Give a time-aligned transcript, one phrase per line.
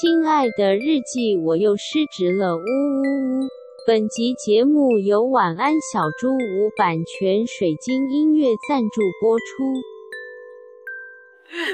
[0.00, 3.48] 亲爱的日记，我又失职了，呜呜呜！
[3.86, 9.44] 本集节目由晚安小猪屋版权水晶音乐赞助播出。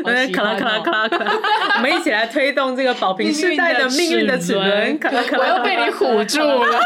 [0.10, 1.32] 来，卡拉卡拉卡拉卡拉，
[1.76, 4.98] 我们一起来推动这个宝瓶时代的命运的齿轮。
[4.98, 6.80] 卡拉卡拉，我又被你唬住了。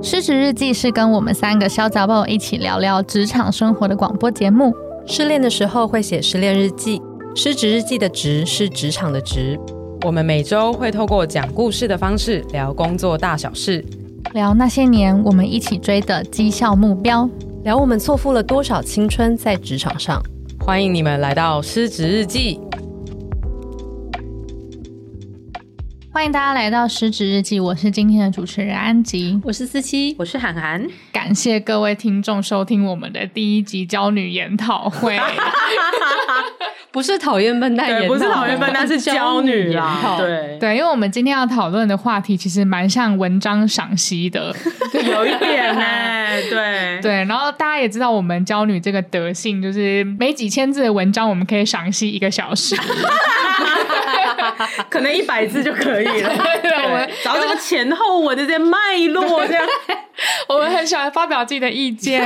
[0.02, 4.74] 失职日记是跟我们三个小杂宝一起聊聊职场生活的广播节目。
[5.06, 7.00] 失恋的时候会写失恋日记，
[7.34, 9.58] 失职日记的职是职场的职。
[10.02, 13.84] 我们每周会透过讲故事的方式聊工作大小事，
[14.32, 17.28] 聊那些年我们一起追的绩效目标，
[17.64, 20.22] 聊我们错付了多少青春在职场上。
[20.58, 22.58] 欢迎你们来到失职日记。
[26.14, 30.86] 欢迎大家来到失职日记，我是今天的主持人安吉，我是思琪，我是涵涵。
[31.10, 35.18] 感谢各位听众收听我们的第一集娇女研讨会，
[36.92, 40.14] 不是讨厌笨蛋研，不是讨厌笨蛋，是娇女啊。
[40.16, 44.54] 对对，因为我们今天要讨论的话题其实蛮像文章赏析的，
[44.94, 46.48] 有一点呢、欸。
[46.48, 52.76] 对对，然后大家也知道我们娇女这个德性，就是每几千字的文章，我们可以赏析一个小时。
[54.90, 56.30] 可能一百字就可以了。
[56.62, 59.66] 对，我们找这个前后文的这些脉络，这样
[60.48, 62.22] 我们很喜欢发表自己的意见，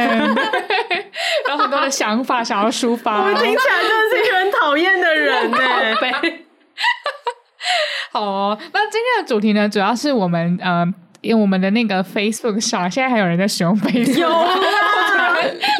[1.48, 3.18] 有很多的想法想要抒发。
[3.18, 5.58] 我们听起来真的是一个很讨厌的人呢。
[8.12, 10.86] 好哦，那今天的主题呢，主要是我们呃，
[11.20, 14.18] 因为我们的那个 Facebook 上，现在还有人在使用 Facebook。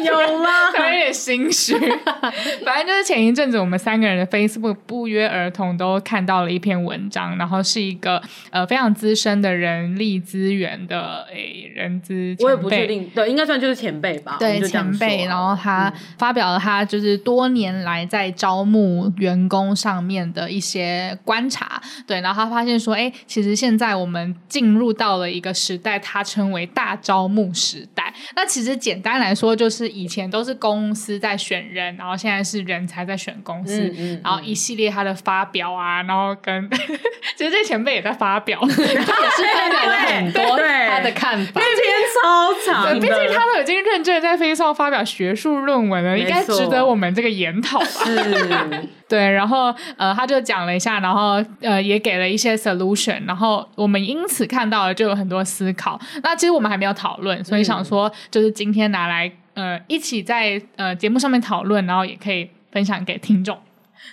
[0.03, 0.49] 有有吗？
[0.79, 1.73] 有点心虚。
[2.65, 14.37] 反正就是前一阵子，我们三个人的 Facebook 不约而同都看到了一篇文章，然后是一个呃非常资深的人力资源的诶、欸、人资，我也不确定，对，应该算就是前辈吧。
[14.39, 15.25] 对，前辈。
[15.25, 21.81] 然后他发表了他就是多年来在招募员工上面的一些观察。
[22.07, 28.08] 对，然后他发现说，哎、欸，其实现在我们进入到了一个时代，它称为大招募时代。
[28.35, 36.69] 那其实简单来说，就是以前都是公司在选人，然后现在是人才在选公司，嗯嗯嗯、然后一系列他的发表啊，然后跟
[37.35, 40.43] 其实这前辈也在发表， 他也是发表了很多
[40.89, 41.85] 他的看法，那篇
[42.21, 47.85] 超长，毕竟他都已经认真在 Facebook 上发表学术论文了，应该值得我们这个研讨吧？
[47.85, 55.99] 是， 对，然后呃，他就讲了一下，然后呃，也给了一些 solution，然后我们因此看到了就有很多思考。
[56.21, 57.98] 那其实我们还没有讨论，所以想说
[58.29, 59.31] 就是今天拿来。
[59.55, 63.59] 呃，一起在呃节目上面讨论，然后也可以分享给听众。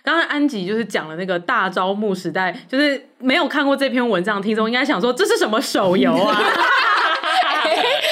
[0.03, 6.35] 刚才安吉就是讲了那个大招募时代，就是没有看过这篇文章的听众应该想说，这是什么手游啊？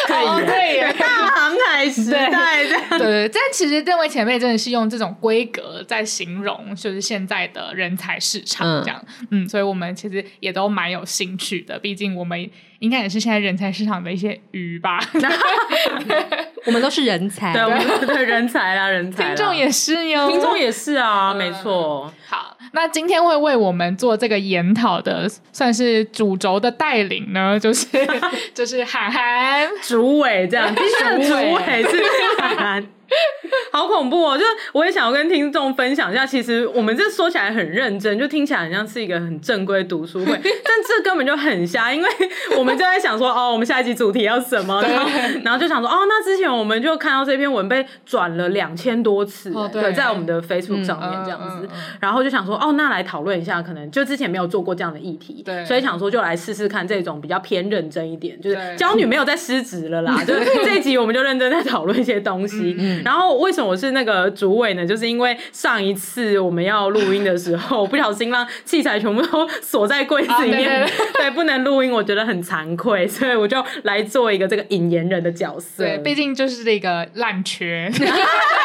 [0.07, 3.29] 可以，可以，大航海时代这样，对对对。
[3.31, 9.05] 但其实这位前辈真的是用这种规格在形容，就是现在的人才市场这样。
[9.31, 12.49] 嗯，嗯，所以我们其实也都蛮有兴趣的，毕竟我们。
[12.85, 15.01] 应该也是现在人才市场的一些鱼吧，
[16.67, 22.13] 我们都是人才，对，我们对人才啦，人才，听众也是哟，听众也是啊，没错。
[22.29, 27.87] 好，那今天会为我们做这个研讨的，算是主轴的带领呢，就是
[28.53, 32.03] 就是涵涵主委这样，主委是
[32.39, 32.87] 涵涵。
[33.73, 34.39] 好恐怖哦！
[34.39, 42.09] 就是我也想要跟听众分享一下，其实我们这说起来很认真，就听起来很像是一个很正规读书会， 但这根本就很瞎，因为
[42.57, 44.83] 我们就在想说，哦，我们下一集主题要什么？
[44.83, 45.11] 然后，
[45.45, 51.69] 然后就想说，哦，那之前我们就看到这篇文被转了两千多次，哦，对，在我们的 Facebook 上面这样子，
[52.01, 62.77] 然后就想说，哦，那来讨论一下，可能就之前没有做过这样的议题，对，所以想说就来试试看这种比较偏认真一点，就是娇女没有在失职了啦，就是这一集我们就认真在讨论一些东西。
[63.05, 64.87] 然后为什么我是那个主委呢？
[64.87, 75.85] 就是因为上一次我们要录音的时候， 不小心让器材全部都锁在柜子里面，啊、对，对，对， 对，不能录音，我觉得很惭愧，所以我就来做一个这个引言人的角色。
[75.85, 77.91] 对，毕竟就是这个烂缺。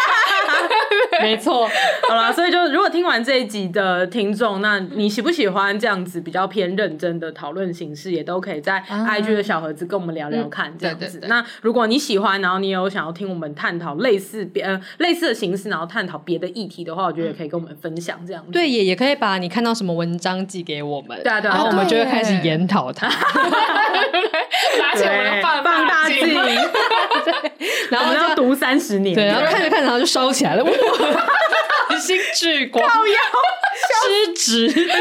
[1.24, 1.68] 没错，
[2.08, 11.06] 好啦，所以就如果听完这一集的听众，那你喜不喜欢这样子比较偏认真的讨论形式，也都可以在 IG 的小盒子跟我们聊聊看，这样子。
[11.06, 18.52] 嗯、对对对，那如果你喜欢，然后你有想要听我们探讨类似别呃类似的形式，然后探讨别的议题的话，我觉得也可以跟我们分享这样子。
[18.52, 23.08] 对，也也可以把你看到什么文章寄给我们，对啊对啊，然后我们就会开始研讨它。
[24.80, 26.18] 拿起我们放放大镜，
[27.90, 30.66] 然后我们要读三十年，对，然后看着看着，然后就烧起来了。
[32.00, 32.90] 新星聚光，
[34.06, 34.94] 失职，失职，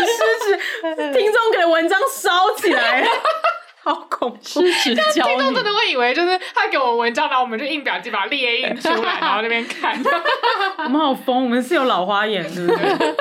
[1.13, 3.07] 听众给的文章烧起来了，
[3.85, 4.39] 好恐怖！
[4.43, 9.97] 失职教你，听众真的会以为就是他给我们文章，然后我们就印表机把它列印出来， 然后那边看。
[10.85, 13.15] 我们好疯，我们是有老花眼，对不对？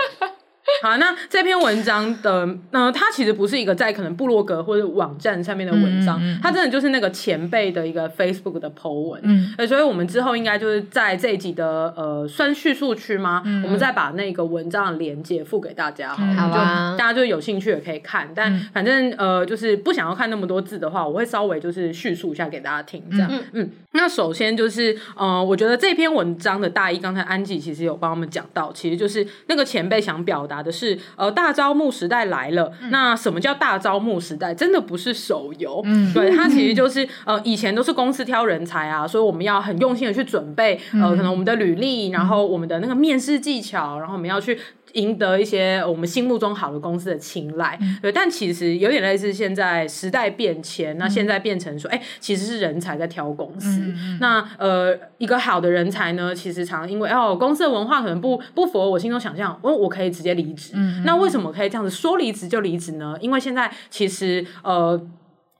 [0.84, 13.42] 好，那这篇文章的，呃，它其实不是一个在可能部落格或者网站上面的文章，嗯嗯、它真的就是那个前辈的一个 Facebook 的 po 文，嗯，所以我们之后应该就是在这一集的呃，算叙述区吗？
[13.46, 32.72] 嗯、我们再把那个文章的连接附给大家，好，好啊，大家就有兴趣也可以看，但反正呃，就是不想要看那么多字的话，我会稍微就是叙述一下给大家听，这样，嗯，嗯，那首先就是呃，我觉得这篇文章的大意，刚才安吉其实有帮我们讲到，其实就是那个前辈想表达的是，呃，大招募时代来了。
[32.82, 34.54] 嗯、那什么叫大招募时代？
[34.54, 44.58] 真的不是手游，嗯，对，它其实就是呃，以前都是公司挑人才啊，所以我们要很用心的去准备，呃，可能我们的履历，然后我们的那个面试技巧，然后我们要去。
[44.94, 53.80] 赢得一些我们心目中好的公司的青睐，嗯、对，但其实有点类似现在时代变迁，嗯、那现在变成说，哎、欸，其实是人才在挑公司。
[53.80, 60.72] 嗯、那呃，一个好的人才呢，其实常因为哦，公司的文化可能不不符合我心中想象，我我可以直接离职。
[60.76, 63.16] 嗯、那为什么可以这样子说离职就离职呢？
[63.20, 65.00] 因为现在其实呃。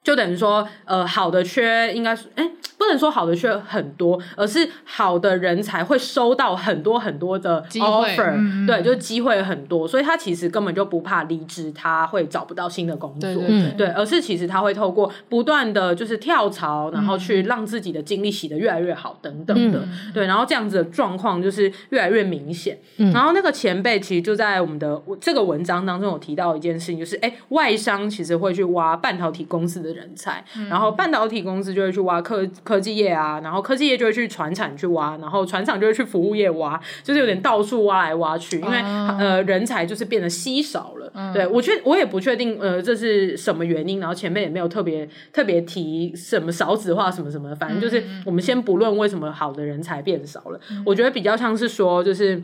[0.08, 22.80] 就等于说，呃，好的缺应该是，哎，不能说好的缺很多，而是好的人才会收到很多很多的 offer，嗯、对，就机会很多，所以他其实根本就不怕离职，他会找不到新的工作，对，对，对，对，而是其实他会透过不断的就是跳槽，然后去让自己的经历洗得越来越好，等等的，嗯、对，然后这样子的状况就是越来越明显。
[22.96, 29.97] 嗯、然后那个前辈其实就在我们的这个文章当中有提到一件事情，就是哎，外商其实会去挖半导体公司的。
[29.98, 41.12] 人才，然后半导体公司就会去挖科科技业啊，然后科技业就会去船产去挖，然后船厂就会去服务业挖，就是有点到处挖来挖去，因为、uh, 呃人才就是变得稀少了。
[41.16, 52.44] Uh, 对我确我也不确定呃这是什么原因，然后前面也没有特别特别提什么少子化什么什么，反正就是我们先不论为什么好的人才变少了，我觉得比较像是说就是。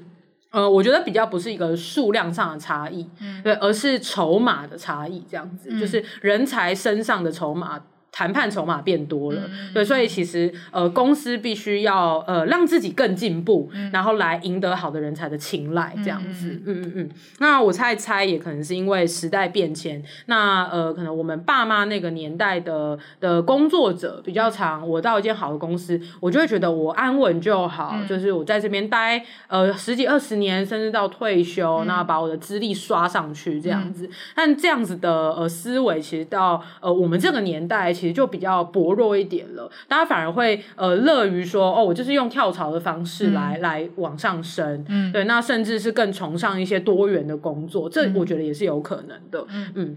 [0.54, 7.82] 呃，我觉得比较不是一个数量上的差异，嗯、对，而是筹码的差异，这样子，嗯、就是人才身上的筹码。
[8.16, 17.10] 谈判筹码变多了，嗯、对，所以其实呃，公司必须要呃让自己更进步，嗯、然后来赢得好的人才的青睐，这样子，嗯嗯嗯。
[17.40, 34.06] 那我猜猜，也可能是因为时代变迁，那呃，可能我们爸妈那个年代的的工作者比较长，我到一间好的公司，我就会觉得我安稳就好，嗯、就是我在这边待呃十几二十年，甚至到退休，嗯、那把我的资历刷上去这样子。
[34.06, 37.92] 嗯、但这样子的呃思维，其实到呃我们这个年代。
[38.04, 49.72] 其实就比较薄弱一点了，大家反而会呃乐于说哦，我就是用跳槽的方式来、嗯、来往上升，嗯，对，那甚至是更崇尚一些多元的工作，这我觉得也是有可能的，嗯。
[49.76, 49.96] 嗯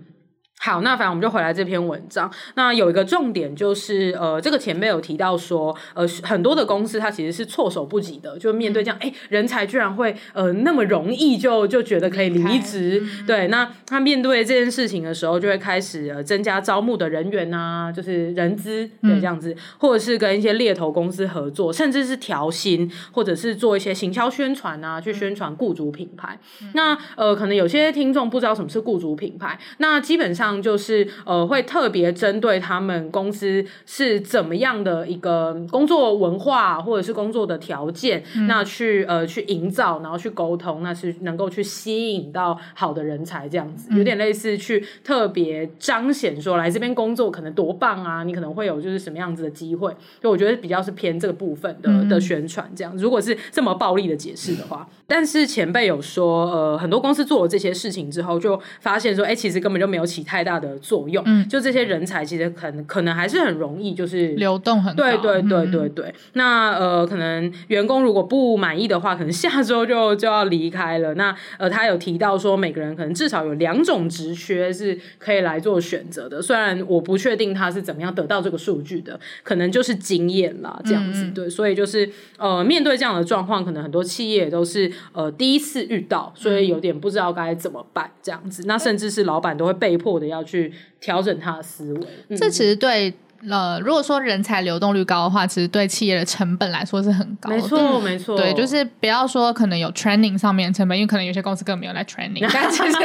[0.59, 2.29] 好，那反正我们就回来这篇文章。
[2.55, 13.01] 那有一个重点就是，呃，这个前辈有提到说，呃，很多的公司它其实是措手不及的，就面对这样，哎、欸，人才居然会呃那么容易就就觉得可以离职。
[13.01, 26.41] 嗯、对，那他面对这件事情的时候，就会开始呃增加招募的人员啊，就是人资，对，这样子，嗯、或者是跟一些猎头公司合作，甚至是调薪，或者是做一些行销宣传啊，去宣传雇主品牌。
[26.63, 30.46] 嗯、那呃，可能有些听众不知道什么是雇主品牌，那基本上。
[30.61, 52.97] 就是呃，会特别针对他们公司是怎么样的一个工作文化，或者是工作的条件，嗯、那去呃去营造，然后去沟通，那是能够去吸引到好的人才，这样子，有点类似去特别彰显说，来这边工作可能多棒啊，你可能会有就是什么样子的机会，就我觉得比较是偏这个部分的的宣传这样。
[52.97, 60.36] 如果是这么暴力的解释的话，但是前辈有说，呃，很多公司做了这些事情之后，就发现说，哎、欸，其实根本就没有其他。
[60.37, 66.05] 太大的作用，嗯，就这些人才其实可能可能还是很容易，就是流动很高，对对对对对。
[66.09, 71.15] 嗯、那呃，可能员工如果不满意的话，可能下周就就要离开了。
[71.15, 76.43] 那呃，他有提到说，每个人可能至少有两种职缺是可以来做选择的。
[76.43, 81.25] 虽然我不确定他是怎么样得到这个数据的，可能就是经验啦，这样子。
[81.25, 88.65] 嗯、对，所以就是呃，面对这样的状况，可能很多企业都是呃第一次遇到，所以有点不知道该怎么办这样子。
[88.67, 90.26] 那甚至是老板都会被迫的。
[90.27, 93.13] 要去调整他的思维，这其实对
[93.51, 97.57] 呃，如果说人才流动率高的话，其实对企业的成本来说是很高的。
[97.57, 98.37] 没错，没错。
[98.37, 102.97] 对，就是不要说可能有 training 上面的成本，因为可能有些公司根本没有来 training， 但其实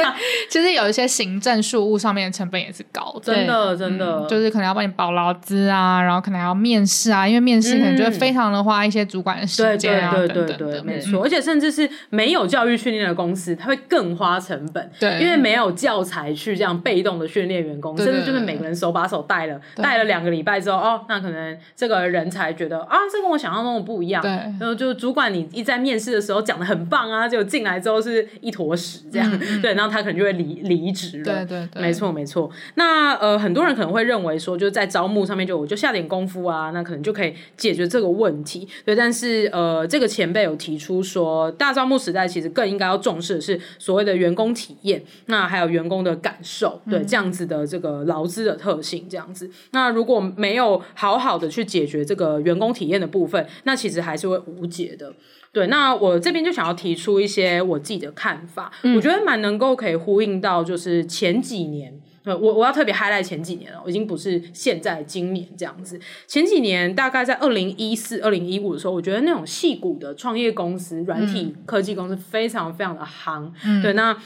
[0.50, 3.34] 其实有一些行政事务上面的成本也是高的。
[3.34, 11.22] 真的，真的、嗯，就是可能要帮你保劳资啊，然后可能还要面试啊，因为面试可能就会非常的花一些主管的时间啊，对对对对，没错。
[11.22, 29.30] 而且甚至是没有教育训练的公司，它会更花成本，对，因为没有教材去这样被动的训练员工，甚至就是每个人手把手带了，带了两个礼拜之后，哦，那可能这个人才觉得啊，这跟我想象中的不一样，对，然后就主管你一在面试的时候讲的很棒啊，结果进来之后是一坨屎这样，
[29.62, 32.50] 对，然后他可能就会离离职了，对对对，没错没错。
[32.74, 49.50] 那呃，很多人可能会认为说，就在招募上面就我就下点功夫啊，那可能就可以解决这个问题，对，但是呃，这个前辈有提出说，大招募时代其实更应该要重视的是所谓的员工体验，那还有员工的感受，对，这样子的这个劳资的特性，这样子。
[49.72, 55.12] 那如果没有好好的去解决这个员工体验的部分，那其实还是会无解的。
[55.52, 61.92] 对，那我这边就想要提出一些我自己的看法，嗯、我觉得蛮能够可以呼应到，就是前几年，
[62.24, 66.00] 我我要特别 highlight 前几年了，我已经不是现在今年这样子。
[66.26, 73.52] 前几年大概在二零一四、二零一五的时候，我觉得那种细股的创业公司、软体科技公司非常非常的夯。
[73.66, 74.16] 嗯、对，那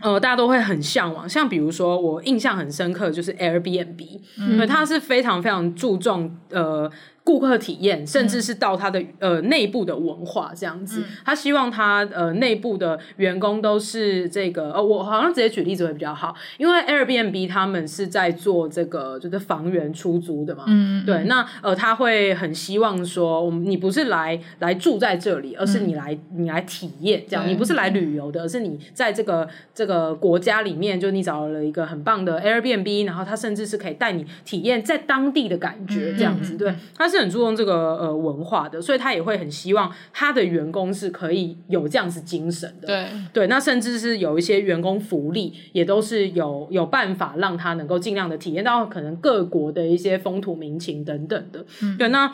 [0.00, 6.90] 呃大家都会很向往，像比如说我印象很深刻就是 Airbnb，嗯，它是非常非常注重呃。
[7.28, 37.17] 顾客体验，甚至是到他的、嗯、呃内部的文化这样子，嗯、他希望他呃内部的员工都是这个呃，我好像直接举例子会比较好，因为 Airbnb 他们是在做这个就是房源出租的嘛，嗯，对，那呃他会很希望说，我们你不是来来住在这里，而是你来、嗯、你来体验这样，你不是来旅游的，而是你在这个这个国家里面，就你找了一个很棒的 Airbnb，然后他甚至是可以带你体验在当地的感觉这样子，嗯、对，他是。
[37.18, 42.86] 很注重这个呃文化的，所以他也会很希望他的员工是可以有这样子精神的。
[42.86, 51.64] 对对，那甚至是有一些员工福利，也都是有有办法让他能够尽量的体验到可能各国的一些风土民情等等的。
[51.82, 52.32] 嗯、对，那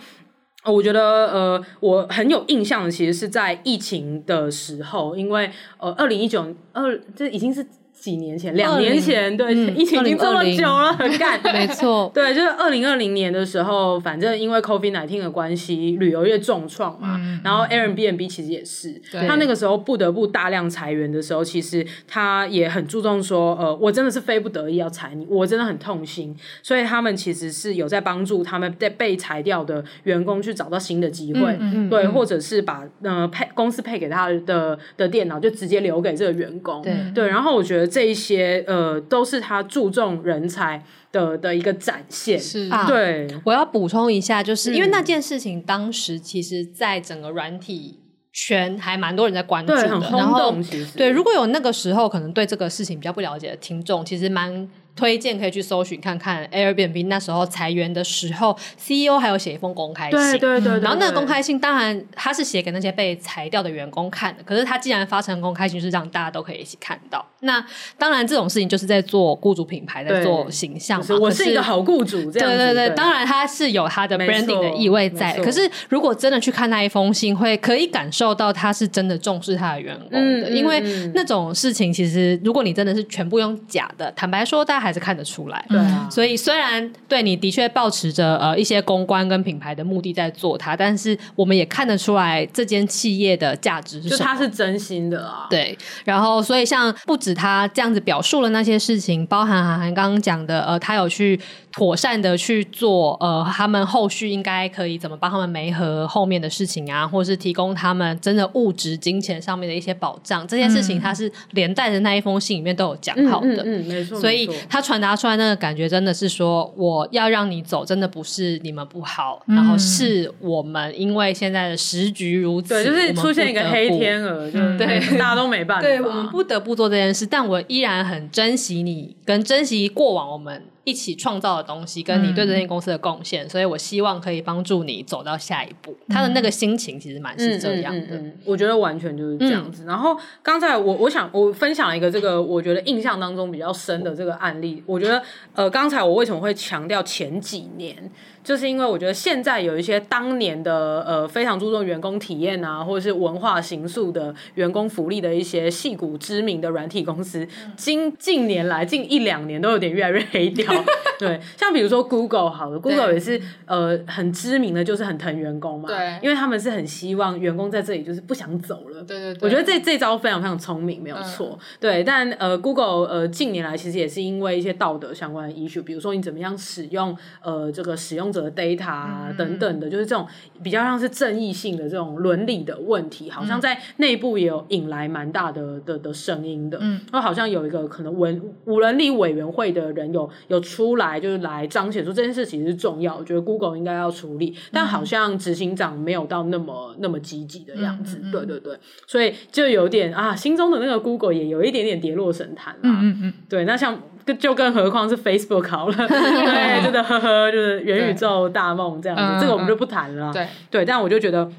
[0.65, 1.01] 我觉得
[1.33, 7.67] 呃，我很有印象的，其实是在疫情的时候，因为呃，二零一九二这已经是。
[8.05, 31.59] 几年前，两年前，对，疫情已经这么久了，很干， 没错， 对，就是二零二零年的时候，反正因为 COVID-19 的关系，旅游业重创嘛，然后 Airbnb 其实也是，他那个时候不得不大量裁员的时候，其实他也很注重说，呃，我真的是非不得已要裁你，我真的很痛心，所以他们其实是有在帮助他们在被裁掉的员工去找到新的机会，
[31.89, 37.94] 对，或者是把呃配公司配给他的的电脑就直接留给这个员工，对，对，然后我觉得。
[37.95, 40.83] 这一些呃，都是他注重人才
[41.13, 42.39] 的的一个展现。
[42.39, 43.29] 是啊，对。
[43.45, 48.01] 我要补充一下，就是、嗯、因为那件事情，当时其实在整个软体
[48.33, 50.63] 圈还蛮多人在关注的，对，很轰动。
[50.63, 54.69] 其实，对，如果有那个时候可能对这个事情比较不了解的听众，其实蛮。
[54.97, 60.17] 推荐可以去搜寻看看 Airbnb 那时候裁员的时候，CEO 还有写一封公开信。
[60.17, 60.81] 对对对，对。
[60.83, 64.45] 然后那个公开信，当然他是写给那些被裁掉的员工看的。
[64.45, 67.27] 可是他既然发成公开信，是让大家都可以一起看到。
[67.45, 67.65] 那
[67.97, 71.17] 当然这种事情就是在做雇主品牌，在做形象嘛。
[71.21, 72.49] 我是一个好雇主，这样。
[72.49, 75.33] 对对对，当然他是有他的 branding 的意味在。
[75.39, 80.51] 可是如果真的去看那一封信，会可以感受到他是真的重视他的员工的。
[80.51, 80.81] 因为
[81.15, 85.65] 那种事情，其实如果你真的是全部用假的，坦白说，大家还是看得出来。
[85.69, 95.47] 对啊，所以虽然对你的确抱持着呃一些公关跟品牌的目的在做它，但是我们也看得出来这间企业的价值是什么，就他是真心的啊。
[95.51, 101.39] 对，然后所以像不止他这样子表述了那些事情，包含韩寒刚刚讲的，呃，他有去
[101.75, 130.63] 妥善的去做，呃，他们后续应该可以怎么帮他们媒合后面的事情啊，或是提供他们真的物质金钱上面的一些保障，这件事情他是连带的那一封信里面都有讲好的，嗯，没错，所以他传达出来那个感觉真的是说，我要让你走，真的不是你们不好，然后是我们因为现在的时局如此，对，就是出现一个黑天鹅，对，大家都没办法，对，我们不得不做这件事，但我依然很珍惜你，跟珍惜过往我们。
[130.85, 135.97] 一起创造的东西，跟你对这间公司的贡献，嗯、所以我希望可以帮助你走到下一步。
[136.09, 139.85] 他的那个心情其实蛮是这样的，我觉得完全就是这样子。
[139.85, 144.83] 嗯、然后刚才我我想我分享一个这个我觉得印象当中比较深的这个案例。
[144.87, 145.23] 我觉得
[145.55, 148.11] 呃，刚才我为什么会强调前几年？
[148.45, 160.71] 就是因为我觉得现在有一些当年的呃非常注重员工体验啊，或者是文化形塑的员工福利的一些戏骨知名的软体公司，近近年来近一两年都有点越来越黑掉。
[161.19, 165.89] 对，像比如说 Google 好了，Google 也是呃很知名的，就是很疼员工嘛。
[165.89, 169.03] 对，因为他们是很希望员工在这里就是不想走了。
[169.03, 171.59] 对对对，我觉得这这招非常非常聪明，没有错。
[171.59, 180.27] 嗯、对，但呃 Google 呃近年来其实也是因为一些道德相关的 issue，比如说你怎么样使用呃这个使用者的 data 啊等等的，嗯、就是这种
[180.63, 186.79] 比较像是正义性的这种伦理的问题，好像在内部也有引来蛮大的的的声音的。
[186.81, 198.21] 嗯，然后好像有一个可能文无伦理委员会的人有有出来，就是来彰显说这件事其实是重要，我觉得 Google 应该要处理，但好像执行长没有到那么那么积极的样子。
[198.23, 198.77] 嗯、对对对，
[199.07, 202.81] 所以就有点啊，心中的那个 Google 也有一点点跌落神坛啦。
[202.83, 204.01] 嗯嗯嗯，对，那像。
[204.39, 210.33] 就更何况是 Facebook 好了， 对，真的呵呵，就是元宇宙大梦这样子，嗯、这个我们就不谈了。
[210.33, 211.51] 对对，但我就觉得。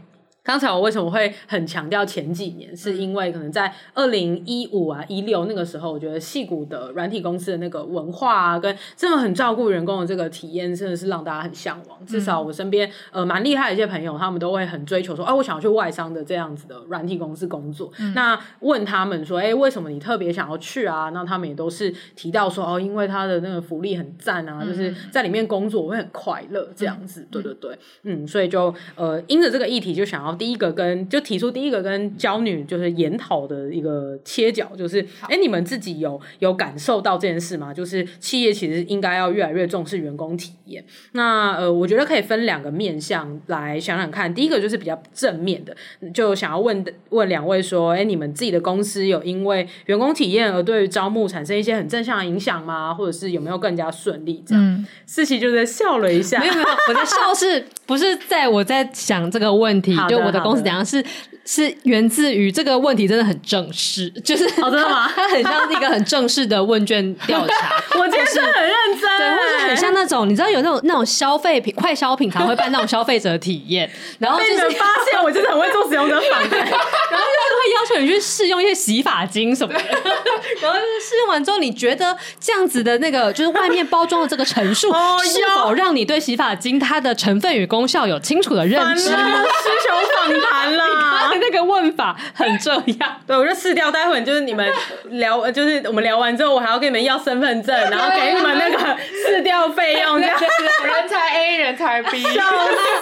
[0.45, 12.05] 刚才我为什么会很强调前几年，是因为可能在二零一五啊一六那个时候，我觉得戏谷的软体公司的那个文化啊，跟这么很照顾员工的这个体验，真的是让大家很向往。
[12.05, 17.91] 至少我身边呃蛮厉害的一些朋友，他们都会很追求说，哎、啊，我想要去外商的这样子的软体公司工作。
[17.97, 21.09] 嗯、那问他们说，哎，为什么你特别想要去啊？
[21.09, 27.27] 那他们也都是提到说，哦，因为他的那个福利很赞啊，就是在里面工作我会很快乐这样子。
[27.31, 30.34] 对对对，嗯，所以就呃，因着这个议题就想要。
[30.35, 37.73] 第一个跟就提出第一个跟娇女就是研讨的一个切角，就是哎你们自己有有感受到这件事吗？
[37.73, 40.83] 就是企业其实应该要越来越重视员工体验。
[41.13, 44.33] 那呃，我觉得可以分两个面向来想想看。
[44.33, 45.75] 第一个就是比较正面的，
[46.13, 52.93] 就想要问问两位说，哎、欸，你们自己的公司有因为员工体验而对于招募产生一些很正向的影响吗？
[52.93, 54.43] 或者是有没有更加顺利？
[54.45, 59.95] 这样，四喜、嗯、就在笑了一下，没有没有，我在笑是不是在我在想这个问题？
[60.07, 61.03] 就我的公司怎样是
[61.45, 65.11] 是源自于这个问题真的很正式，就是好的吗？
[65.15, 67.75] 它很像是一个很正式的问卷调查。
[67.99, 79.79] 我今天是很认真，对，或者很像那种你知道有那种那种消费品快消品常会办那种消费者体验， 然后就是发现我真的很会做使用者访谈， 然后就是会要求你去试用一些洗发精什么的，
[80.61, 84.91] 然后就是试用完之后，你觉得这样子的那个就是外面包装的这个陈述
[85.23, 89.03] 是否让你对洗发精它的成分与功效有清楚的认知？
[89.03, 91.34] 需求访谈啦，那个
[91.65, 93.07] 问法很重要。
[93.25, 94.69] 对，我就试掉，待会就是你们
[95.11, 102.41] 聊， 就是我们聊完之后，我还要跟你们要身份证， 然后给你们那个试掉费用，这样人才 A，人才 B，笑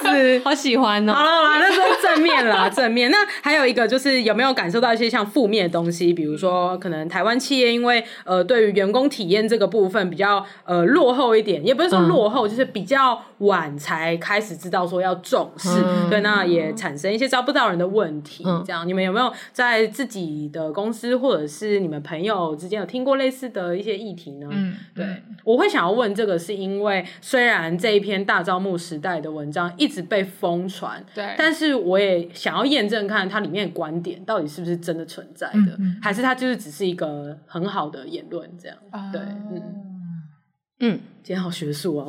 [0.01, 1.13] 死，好喜欢哦。
[1.13, 3.09] 好了好了，那说正面了，正面。
[3.11, 6.13] 那还有一个就是有没有感受到一些像负面的东西？
[6.13, 15.69] 比如说，可能台湾企业因为呃对于员工体验这个部分比较呃落后一点，也不是说落后，嗯、就是比较晚才开始知道说要重视。
[15.85, 18.43] 嗯、对，那也产生一些招不到人的问题。
[18.45, 24.47] 嗯、这样，你们有没有在自己的公司或者是你们朋友之间有听过类似的一些议题呢？
[24.51, 38.77] 嗯，对，我会想要问这个，是因为虽然这一篇大招募时代的文章一直被疯传，对，但是我也想要验证看它里面的观点到底是不是真的存在的，嗯嗯、还是它就是只是一个很好的言论这样？
[38.91, 39.92] 嗯、对，嗯。
[40.79, 42.07] 嗯，今天好学术啊，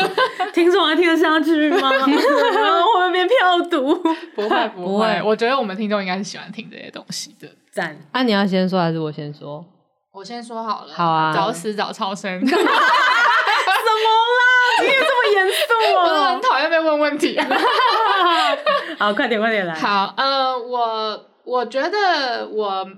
[0.52, 1.90] 听众还听得下去吗？
[2.00, 3.94] 会不会变票毒？
[4.34, 7.48] 不会不会，我觉得我们听众应该是喜欢听这些东西的。
[7.70, 9.64] 赞，啊，你要先说还是我先说？
[10.12, 10.94] 我先说好了。
[10.94, 12.40] 好啊，早死早超生。
[12.40, 12.72] 什么啦？
[14.80, 16.00] 你也这么严肃哦？
[16.02, 17.38] 我很讨厌被问问题。
[18.98, 19.74] 好，快点快点来。
[19.74, 22.88] 好，呃，我我觉得我。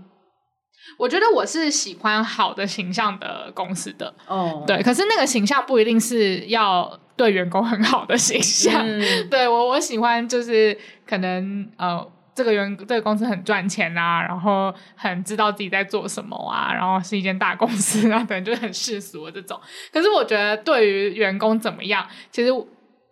[0.97, 4.67] 我觉得我是喜欢好的形象的公司的哦，oh.
[4.67, 8.83] 对，可是那个形象不一定是要对员工很好的形象。
[8.85, 19.61] 嗯、 对我，我喜欢就是可能呃，这个员这个公司很赚钱啊，然后很知道自己在做什么啊，然后是一间大公司啊，等就是很世俗的这种。
[19.93, 22.51] 可是我觉得对于员工怎么样，其实。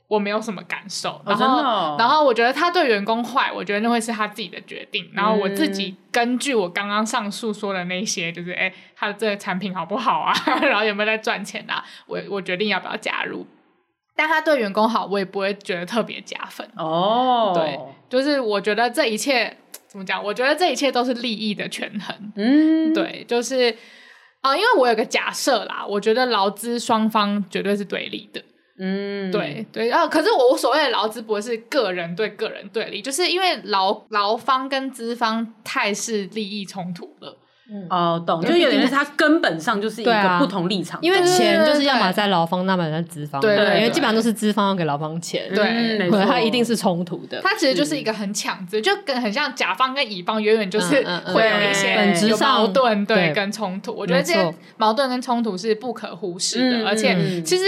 [0.09, 5.11] 我没有什么感受，然后，哦哦、然后我觉得他对员工坏，我觉得那会是他自己的决定。
[5.13, 10.33] 然后我自己根据我刚刚上述说的那些，就是哎，他的这个产品好不好啊？
[10.63, 11.85] 然后有没有在赚钱啊？
[12.07, 13.47] 我我决定要不要加入。
[14.15, 16.67] 但他对员工好，我也不会觉得特别加分。
[16.77, 19.55] 哦，对，就是我觉得这一切
[19.89, 20.23] 怎么讲？
[20.25, 22.33] 我觉得这一切都是利益的权衡。
[22.37, 23.71] 嗯，对，就是
[24.41, 28.41] 啊、呃，因为我有个假设啦，我觉得劳资双方绝对是对立的。
[28.79, 37.39] 嗯，对对，然后可是我所谓的劳资不会是个人对个人对立，就是因为劳劳方跟资方太是利益冲突了，
[37.89, 47.41] 哦，懂，就有点是他根本上就是一个不同立场，因为钱就是要么在劳方，那么在资方，对，因为基本上都是资方要给劳方钱，对，没错，它一定是冲突的。
[47.41, 53.93] 它其实就是一个很抢资，就跟很像甲方跟乙方远远就是会有一些本质上矛盾，对，跟冲突。
[53.93, 57.65] 我觉得这些矛盾跟冲突是不可忽视的，而且其实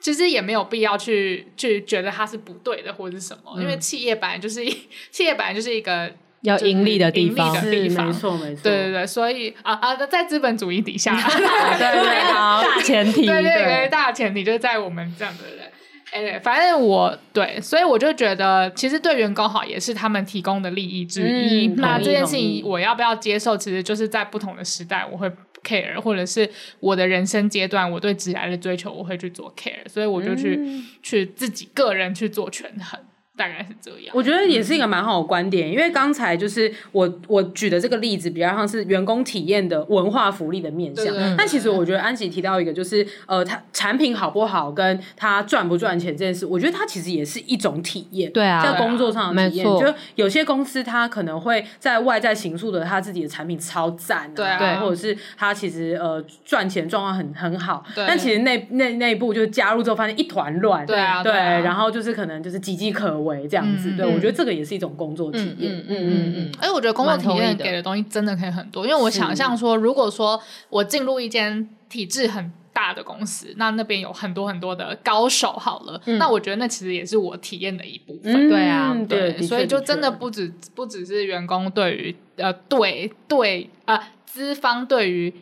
[0.00, 4.64] 其实也没有必要去去觉得它是不对的或者是什么，因为企业本来就是
[5.10, 6.10] 企业本来就是一个。
[6.42, 21.66] 要盈利的地方，是没错没错，对对对，所以啊啊，在资本主义底下， 对对好，大前提， 对对对，大前提就是在我们这样的人，哎，反正我对，所以我就觉得，其实对员工好也是他们提供的利益之一。
[21.76, 25.28] 那这件事情我要不要接受，其实就是在不同的时代，我会
[25.68, 26.48] care，或者是
[26.80, 30.58] 我的人生阶段，我对职业的追求，我会去做 care，所以我就去
[31.02, 32.98] 去自己个人去做权衡。
[33.38, 58.04] 大概是这样，我觉得也是一个蛮好的观点，嗯、因为刚才就是我我举的这个例子比较像是员工体验的文化福利的面向，但其实我觉得安琪提到一个就是呃，他产品好不好，跟他赚不赚钱这件事，我觉得他其实也是一种体验，对啊，在工作上的体验，啊、就有些公司他可能会在外在形塑的他自己的产品超赞、啊，对啊，或者是他其实呃赚钱状况很很好，对。
[58.08, 64.06] 但其实内内内部就加入之后发现一团乱，对啊，对，然后就是可能就是岌岌可危这样子，嗯、对。
[64.06, 66.52] 我觉得这个也是一种工作体验，嗯嗯嗯嗯。
[66.58, 78.48] 而且我觉得工作体验给的东西真的可以很多，因为我想象说，如果说我进入一间体制很大的公司，那那边有很多很多的高手，好了，那我觉得那其实也是我体验的一部分。
[78.48, 85.32] 对啊，对，所以就真的不止不只是员工对于呃对对呃资方对于。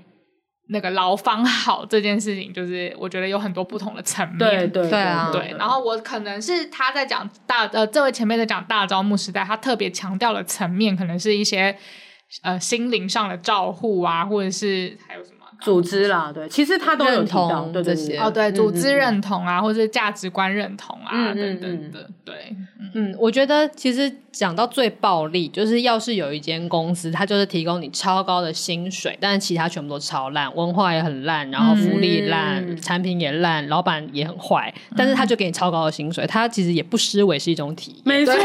[0.69, 4.39] 那个劳方好这件事情，就是我觉得有很多不同的层面。
[4.39, 5.55] 对对对啊，对。
[5.59, 11.77] 然后我可能是他在讲大呃，这位前辈在讲大招募时代，他特别强调的层面，可能是一些
[12.43, 15.37] 呃心灵上的照护啊，或者是还有什么。
[15.63, 22.55] 组织啦，对，其实他都有提到这些哦，对，组织认同啊，或者是价值观认同啊，等等的，对，
[22.93, 38.43] 嗯，我觉得其实讲到最暴利，就是要是有一间公司，它就是提供你超高的薪水，但是其他全部都超烂，文化也很烂，然后福利烂，产品也烂，老板也很坏，但是他就给你超高的薪水，他其实也不失为是一种体验，没错，没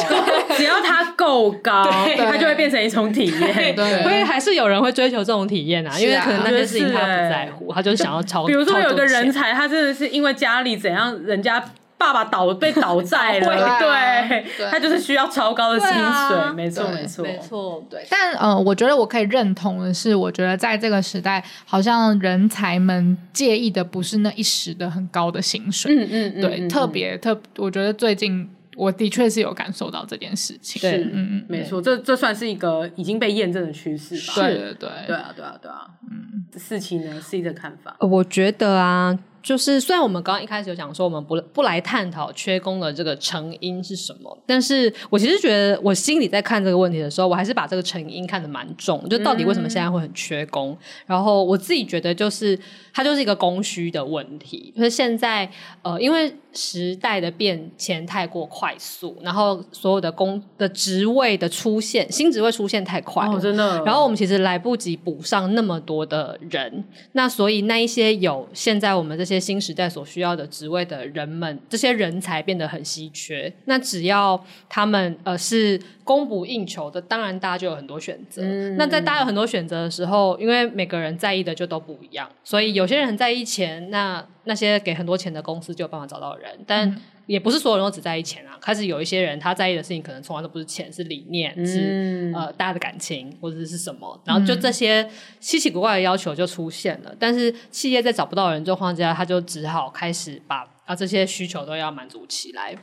[0.00, 0.16] 错，
[0.56, 1.84] 只要他够高，
[2.16, 5.98] 他就会变成一种体验，对，所以还是有人会追求这种体验啊。
[6.00, 8.46] 因为可能那些事情他不在乎，他就是想要超。
[8.46, 11.62] 比如说有个人才，他真的是因为家里怎样，人家
[12.00, 13.46] 爸爸倒被倒债了，
[13.78, 17.22] 对，他就是需要超高的薪水，没错没错。
[17.22, 18.06] 没错，对。
[18.08, 28.48] 但呃，我觉得我可以认同的是，我觉得在这个时代，好像人才们介意的不是那一时的很高的薪水，嗯嗯，对，特别特，我觉得最近。
[28.76, 34.32] 我的确是有感受到这件事情，对，嗯嗯，没错，这这算是一个已经被验证的趋势吧？
[34.40, 34.74] 对对。
[34.78, 39.18] 对，对啊对啊对啊，嗯，事情呢，C 的看法，我觉得啊。
[39.42, 50.72] 就是虽然我们刚刚一开始有讲说我们不不来探讨缺工的这个成因是什么，但是我其实觉得我心里在看这个问题的时候，我还是把这个成因看得蛮重，就到底为什么现在会很缺工？
[50.72, 52.58] 嗯、然后我自己觉得就是
[52.94, 55.50] 它就是一个供需的问题，就是现在
[55.82, 69.40] 呃因为时代的变迁太过快速，然后所有的工的职位的出现，新职位出现太快了，哦，真的，然后我们其实来不及补上那么多的人，那所以那一些有现在我们这些。
[69.40, 73.50] 新时代所需要的职位的人们，这些人才变得很稀缺。
[73.64, 78.42] 那只要他们呃是供不应求的，当然大家就有很多选择。
[78.42, 86.88] 嗯、那在大家有很多选择的时候，因为每个人在意的就都不一样，所以有些人很在意钱，那那些给很多钱的公司就有办法找到人，但。
[86.88, 97.10] 嗯也不是所有人都只在意钱啊，开始有一些人他在意的事情可能从来都不是钱，是理念，嗯、是呃大家的感情或者是什么，然后就这些稀奇古怪的要求就出现了。
[97.10, 102.74] 嗯、但是企业在找不到人状况之下，他就只好开始把啊这些需求都要满足起来。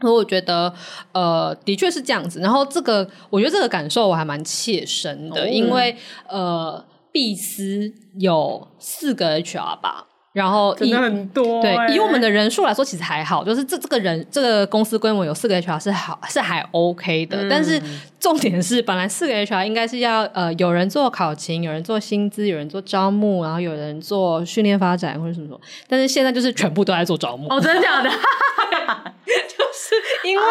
[0.00, 0.74] 所以我觉得
[1.12, 2.40] 呃的确是这样子。
[2.40, 5.96] 然后这个我觉得这个感受我还蛮切身的，哦、因为
[6.26, 6.84] 呃
[7.16, 10.04] 毕思有四个 HR 吧。
[10.34, 17.80] 然后真的很多，对，以我们的人数来说，其实还好，就是这这个人这个公司规模有四个 HR 是好是还 OK 的，嗯、但是
[18.20, 27.48] 重点是本来四个 HR 应该是要呃有人做考勤，有人做薪资，有人做招募，然后有人做训练发展或者什么什么，但是现在就是全部都在做招募。
[27.48, 28.10] 哦，真的假的？
[29.24, 29.94] 就是
[30.28, 30.44] 因为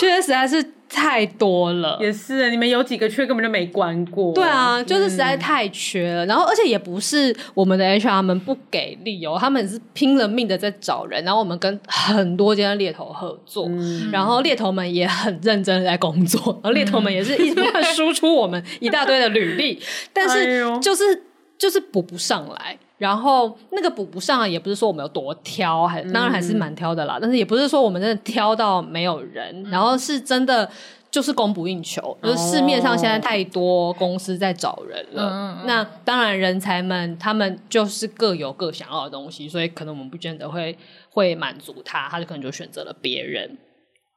[0.00, 0.72] 确实还是。
[0.94, 1.98] 太多了。
[2.00, 4.32] 也是，你们有几个缺根本就没关过。
[4.32, 6.24] 对啊，就是实在太缺了。
[6.24, 11.22] 嗯、然后，而且也不是我们的 HR 们不给力哦，他们是拼了命的在找人。
[11.24, 19.80] 然后我们跟很多间猎头合作，嗯、然后猎头们也很认真的在工作，然后猎头们也是一直在输出我们一大堆的履历，
[20.12, 21.20] 但是 就是、哎、
[21.58, 22.78] 就是补不上来。
[22.96, 27.18] 然后那个补不上来，也不是说我们有多挑，还当然还是蛮挑的啦。
[27.18, 30.70] 嗯、但是也不是说我们真的挑到没有人，嗯、然后是真的
[31.10, 35.24] 就是供不应求，嗯、就是市面上现在太多公司在找人了。
[35.24, 40.78] 哦、那当然人才们他们就是各有各想要的东西，所以可能我们不见得会
[41.10, 43.58] 会满足他，他就可能就选择了别人。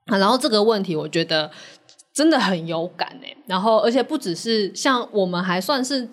[0.05, 1.49] 啊、然后这个问题我觉得
[2.13, 3.35] 真的很有感哎。
[3.47, 6.07] 然后而且不只是像我们还算是。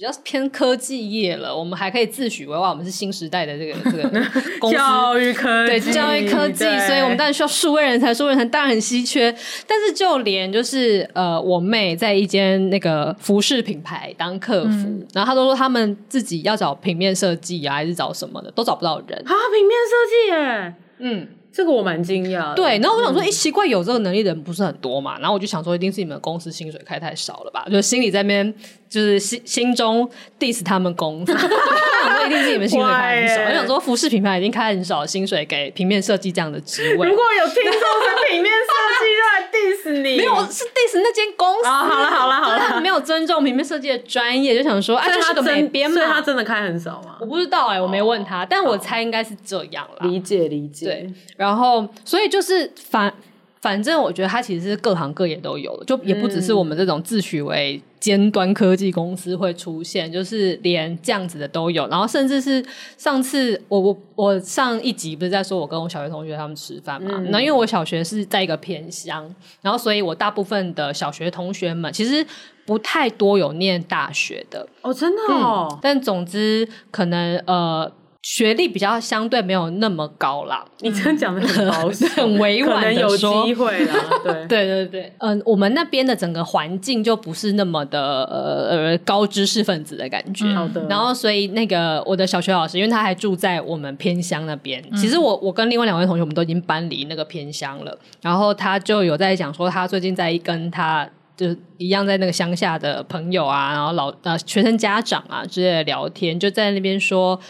[0.00, 4.08] 比较偏科技业了，我们还可以自诩为哇，我们是新时代的这个这个
[4.58, 9.30] 公司，教育科技，对教育科技，所以我们当然需要数位人才，数位人才当然很稀缺。
[9.66, 21.28] 但是就连就是呃，我妹在一间那个服饰品牌当客服，嗯、然后她都说他们自己要找平面设计啊，还是找什么的，都找不到人啊，平面设计耶，嗯。
[21.52, 22.54] 这个我蛮惊讶。
[22.54, 25.18] 对，然后我想说，哎、嗯，奇怪，有这个能力的人不是很多嘛？
[25.18, 27.66] 然后我就想说，一定是你们公司薪水开太少了吧？
[27.70, 28.54] 就心里在那边，
[28.88, 30.08] 就是心心中
[30.38, 31.32] diss 他们公司。
[32.04, 33.42] 我说一定是你们薪水开很少。
[33.42, 37.08] 我想说，服饰品牌已经开很少薪水给平面设计这样的职位。
[37.08, 40.16] 如果有听众是平面设计，就来 diss 你。
[40.18, 41.66] 没有，是 diss 那间公司。
[41.66, 45.96] 啊，好了好了好了，没有尊重平面设计的专业，就想说，哎，这是个美编嘛？
[45.96, 47.16] 所以他真的开很少吗？
[47.20, 50.08] 我不知道哎、欸，我没问他，但我猜应该是这样了。
[50.08, 50.86] 理解理解。
[50.86, 51.86] 对，然后。
[52.04, 53.12] 所以就是反
[53.60, 61.86] 反正，我觉得它其实是各行各业都有的，就也不只是我们这种自诩为尖端科技公司会出现，就是连这样子的都有。
[61.88, 62.64] 然后甚至是
[62.96, 67.22] 上次我我我上一集不是在说我跟我小学同学他们吃饭嘛？
[67.28, 72.26] 那、嗯、因为我小学是在一个偏乡，然后所以我大部分的小学同学们其实
[72.64, 75.68] 不太多有念大学的哦，真的哦。
[75.70, 77.92] 嗯、但总之可能呃。
[78.22, 83.94] 学历比较相对没有那么高啦，你真讲的很保守， 很委婉的说，有机会啦，
[84.46, 90.88] 对对对对，嗯、呃，我们那边的整个环境就不是那么的呃呃高知识分子的感觉，好的、嗯。
[90.88, 97.98] 然后所以那个我的小学老师，因为他还住在我们偏乡那边，嗯、其实我我跟另外两位同学，我们都已经搬离那个偏乡了。
[98.20, 107.40] 然后他就有在讲说，他最近在跟他就一样在那个乡下的朋友啊，然后老呃学生家长啊之类的聊天，就在那边说。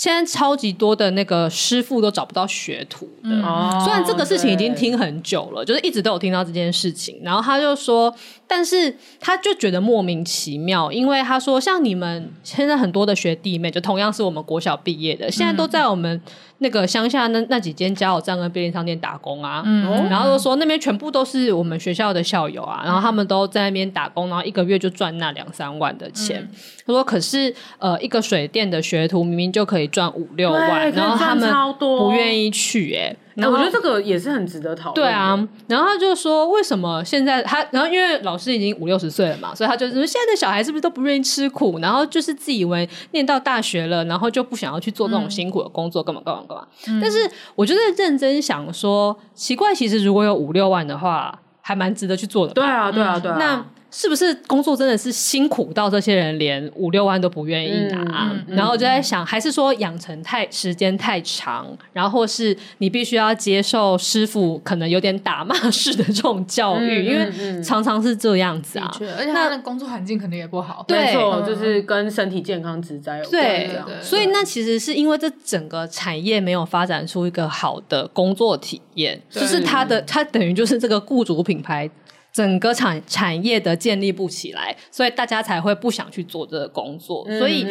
[0.00, 7.20] 现在超级多的那个师傅都找不到学徒的，嗯、虽然这个事情已经听很久了，就是一直都有听到这件事情。
[7.22, 8.10] 然后他就说，
[8.46, 16.18] 但是他就觉得莫名其妙，因为他说，像你们现在很多的学弟妹，就同样是我们国小毕业的，现在都在我们
[16.60, 19.62] 那个乡下那那几间加油站跟便利商店打工啊。
[19.66, 26.40] 嗯、然后就说那边全部都是我们学校的校友啊，然后他们都在那边打工，然后一个月就赚那两三万的钱。
[26.40, 26.48] 嗯、
[26.86, 29.90] 他说，可是呃，一个水电的学徒明明就可以。
[29.90, 34.94] 赚五六万，然后他们不愿意去、欸，哎，那我觉得这个也是很值得讨论。
[34.94, 46.66] 对啊，然后他就说，为什么现在他，然后因为老师已经五六十岁了嘛，所以他就说，现在的小孩是不是都不愿意吃苦，然后就是自以为念到大学了，然后就不想要去做那种辛苦的工作，干嘛干嘛干嘛。
[46.88, 47.18] 嗯、但是
[47.54, 52.52] 我觉得认真想说，奇怪，其实如果有五六万的话，还蛮值得去做的。
[52.52, 53.36] 对啊，对啊，对啊。
[53.38, 58.00] 那是不是工作真的是辛苦到这些人连五六万都不愿意拿？
[58.00, 68.90] 嗯嗯嗯、然后就在想，还是说养成太时间太长，然后或是你必须要接受师傅可能有点打骂式的这种教育，嗯、因为常常是这样子啊。
[69.18, 70.84] 而且他的工作环境可能也不好。
[70.86, 73.30] 对，没错，就是跟身体健康职灾有关。
[73.32, 81.90] 对，对对，所以那其实是因为这整个产业没有发展出一个好的工作体验，就是他的他等于就是这个雇主品牌。
[82.32, 87.66] 整个产产业的建立不起来，所以大家才会不想去做这个工作，嗯、所以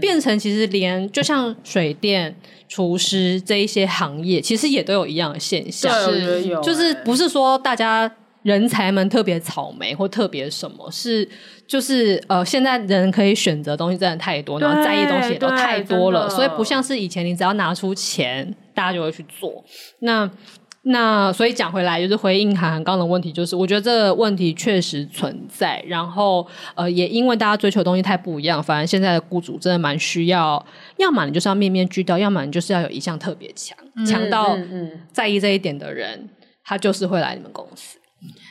[0.00, 2.34] 变成其实连就像水电、
[2.68, 8.10] 厨师这一些行业，其实也都有一样的现象，是就是不是说大家
[8.42, 11.28] 人才们特别草莓或特别什么，是
[11.66, 19.64] 就是呃，现在人可以选择的东西真的太多，然后在意的东西也都太多了，所以不像是以前，你只要拿出钱，大家就会去做。
[20.00, 20.30] 那
[20.86, 30.62] 那所以讲回来，就是回应韩寒刚刚的问题，就是我觉得这个问题确实存在，然后呃，也因为大家追求的东西太不一样，反正现在的雇主真的蛮需要，
[30.98, 34.56] 要么你就是要面面俱到，要么你就是要有一项特别强，强到
[35.10, 36.28] 在意这一点的人，
[36.62, 37.98] 他就是会来你们公司。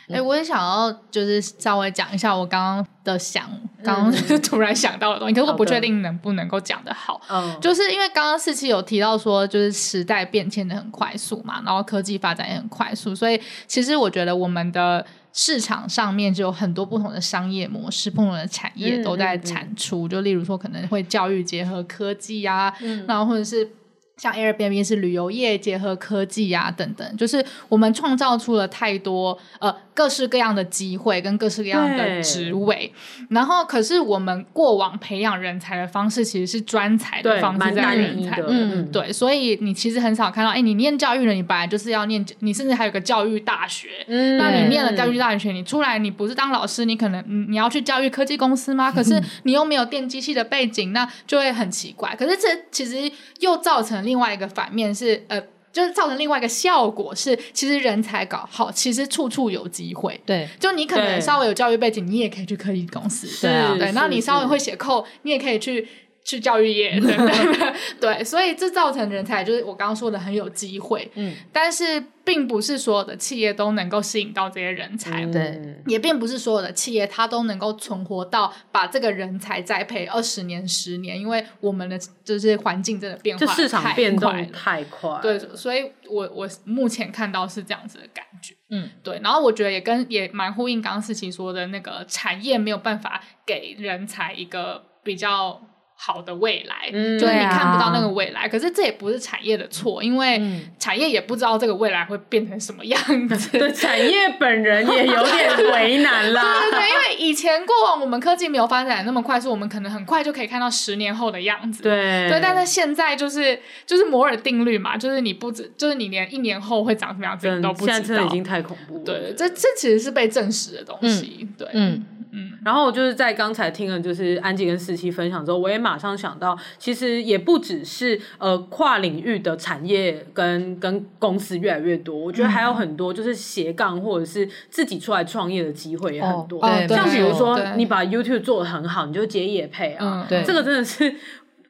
[0.10, 3.50] 哎、欸，我也想要就是稍微讲一下我刚刚的想，
[3.82, 7.22] 刚刚就 突然想到的东西，嗯、可是我不确定能不能够讲得好。
[7.30, 20.06] 嗯，就是因为刚刚四期有提到说，就是时代变迁的很快速嘛，然后科技发展也很快速，所以其实我觉得我们的市场上面就有很多不同的商业模式，不同的产业都在产出。
[20.06, 23.70] 嗯嗯嗯、就例如说，可能会教育结合科技啊，嗯、然后或者是。
[24.16, 32.92] 像 Airbnb 是旅游业结合科技呀、啊，等等，就是我们创造出了太多呃各式各样的机会跟各式各样的职位，
[33.30, 48.92] 然后可是我们过往培养人才的方式其实是专才的方式在人才，嗯，对，所以你其实很少看到，哎，你念教育了，你本来就是要念，你甚至还有个教育大学，嗯，那你念了教育大学，你出来你不是当老师，你可能你要去教育科技公司吗？
[48.92, 52.16] 可是你又没有电机系的背景，那就会很奇怪。
[52.16, 54.04] 可是这其实又造成。
[54.04, 55.42] 另外一个反面是，呃，
[55.74, 60.22] 就是造成另外一个效果是，其实人才搞好，其实处处有机会。
[60.24, 63.28] 对，就你可能稍微有教育背景，你也可以去科技公司。
[63.42, 65.88] 对啊，对，那你稍微会写 code，你也可以去
[66.24, 67.74] 去教育业， 对不对？
[68.00, 71.12] 对，所以这造成人才就是我刚刚说的很有机会。
[71.16, 72.04] 嗯，但是。
[72.26, 95.62] 并不是所有的企业都能够吸引到这些人才，对、嗯，也并不是所有的企业它都能够存活到把这个人才栽培二十年、十年，因为我们的就是环境真的变化太快了，就市场变动太快，对，所以我我目前看到是这样子的感觉，嗯，对，然后我觉得也跟也蛮呼应刚刚思琪说的那个产业没有办法给人才一个比较。
[95.96, 100.42] 好的未来，嗯、就是你看不到那个未来，啊、可是这也不是产业的错，因为
[100.78, 103.52] 产业也不知道这个未来会变成什么样子。
[103.58, 106.42] 对，产业本人也有点为难啦。
[106.60, 111.84] 对对对，因为以前过往我们科技没有发展那么快速，我们可能很快就可以看到十年后的样子。
[111.84, 117.94] 对对，但是现在就是就是摩尔定律嘛，就是你不知，就是你连一年后会长什么样子你都不知道。
[117.94, 119.04] 现在真的已经太恐怖了。
[119.06, 121.38] 对，这这其实是被证实的东西。
[121.42, 122.06] 嗯、对，嗯。
[122.36, 136.60] 嗯，然后就是在刚才听了就是安吉跟思琪分享之后，我也马上想到，其实也不只是呃跨领域的产业跟跟公司越来越多，我觉得还有很多就是斜杠或者是自己出来创业的机会也很多。
[136.60, 141.14] 哦哦、像比如说你把 YouTube 做的很好，你就接业配啊，嗯、对，这个真的是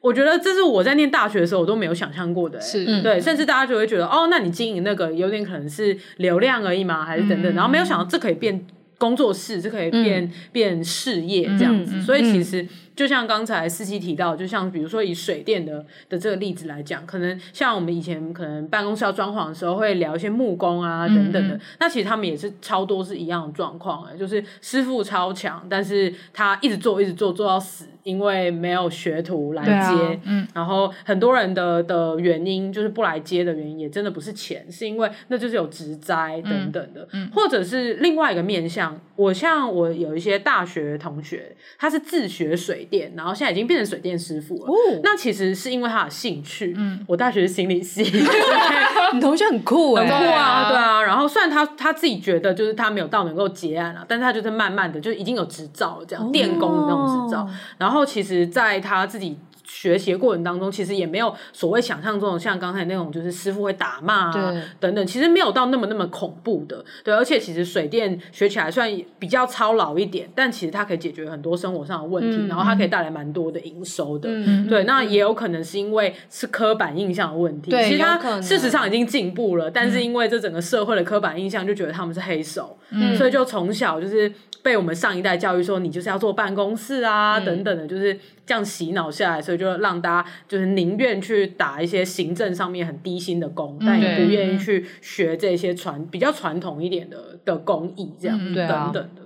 [0.00, 2.58] 我觉得这是我在念大学的时候我都没有想象过的。
[2.58, 8.64] 是，对，嗯、甚至大家就会觉得哦，那你经营那个有点可能是流量而已嘛，还是等等，嗯、然后没有想到这可以变。
[9.04, 27.86] 工作室就可以变、嗯、变事业这样子，嗯、所以其实就像刚才思琪提到，就像比如说以水电的的这个例子来讲，可能像我们以前可能办公室要装潢的时候会聊一些木工啊等等的，嗯、那其实他们也是超多是一样的状况哎，就是师傅超强，但是他一直做一直做做到死。
[28.04, 39.00] 因为没有学徒来接，啊、嗯，然后很多人的的原因就是不来接的原因，也真的不是钱，是因为那就是有职灾等等的，嗯，嗯或者是另外一个面向。
[39.16, 44.66] 我像我有一些大学同学，他是自学水电，然后现在已经变成水电师傅了。
[44.66, 46.74] 哦，那其实是因为他的兴趣。
[46.76, 48.02] 嗯，我大学是心理系，
[49.14, 51.02] 你同学很酷哎，很酷啊，对啊。
[51.02, 59.36] 然后虽然他他自己觉得就是他没有到能够结案了，但是他就是慢慢的就已经有执照了，这样、哦、电工的那种执照，然后其实，在他自己
[59.84, 66.82] 学习的过程当中，其实也没有所谓想象中的像刚才那种，就是师傅会打骂啊等等，其实没有到那么那么恐怖的。
[67.04, 74.26] 对，而且其实水电学起来算比较操劳一点，但其实它可以解决很多生活上的问题，嗯、然后它可以带来蛮多的营收的。
[74.30, 84.32] 嗯、对，那也有可能是因为是刻板印象的问题，其实它事实上已经进步了，但是因为这整个社会的刻板印象就觉得他们是黑手，嗯、所以就从小就是。
[84.64, 99.23] 被我们上一代教育说，你就是要坐办公室啊，嗯、等等的，就是这样洗脑下来，所以就让大家就是宁愿去打一些行政上面很低薪的工，嗯、但也不愿意去学这些传比较传统一点的的工艺，这样、嗯、等等的。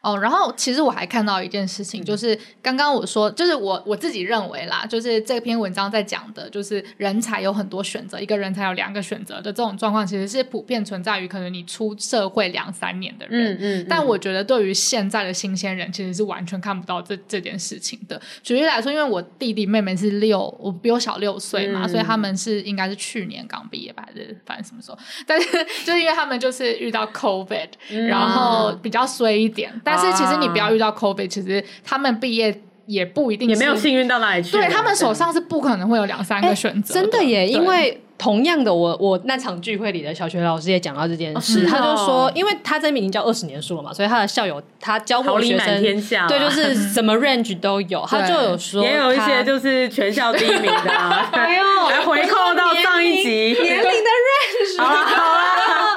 [0.00, 13.54] 哦，然后其实我还看到一件事情，就是刚刚我说，就是我我自己认为啦，就是这篇文章在讲的，就是人才有很多选择，一个人才有两个选择的这种状况，其实是普遍存在于可能你出社会两三年的人。
[13.54, 13.82] 嗯嗯。
[13.82, 18.20] 嗯，但我觉得对于现在的新鲜人，其实是完全看不到这这件事情的。
[18.42, 24.98] 举例来说，因为我弟弟妹妹是六，我比我小六岁嘛，嗯、所以他们是应该是去年刚毕业吧，还是反正什么时候？
[25.26, 25.46] 但是
[25.84, 29.72] 就是因为他们就是遇到 COVID，、嗯、然后比较衰一点。
[29.88, 34.52] 但是其实你不要遇到 COVID，其实他们毕业也不一定也没有幸运到哪里去。
[34.52, 36.92] 对，他们手上是不可能会有两三个选择。
[36.92, 45.80] 真的耶，因为同样的，我我那场聚会里的小学老师也讲到这件事，他就说，因为他这边已经教二十年书了嘛，所以他的校友他教过学生，
[46.28, 50.90] 对，就是什么 range 都有，他就有 说，也有一些就是全校第一名的，
[51.32, 53.56] 哎呦，来回扣到上一集。
[53.62, 55.14] 年龄的 range，好啊好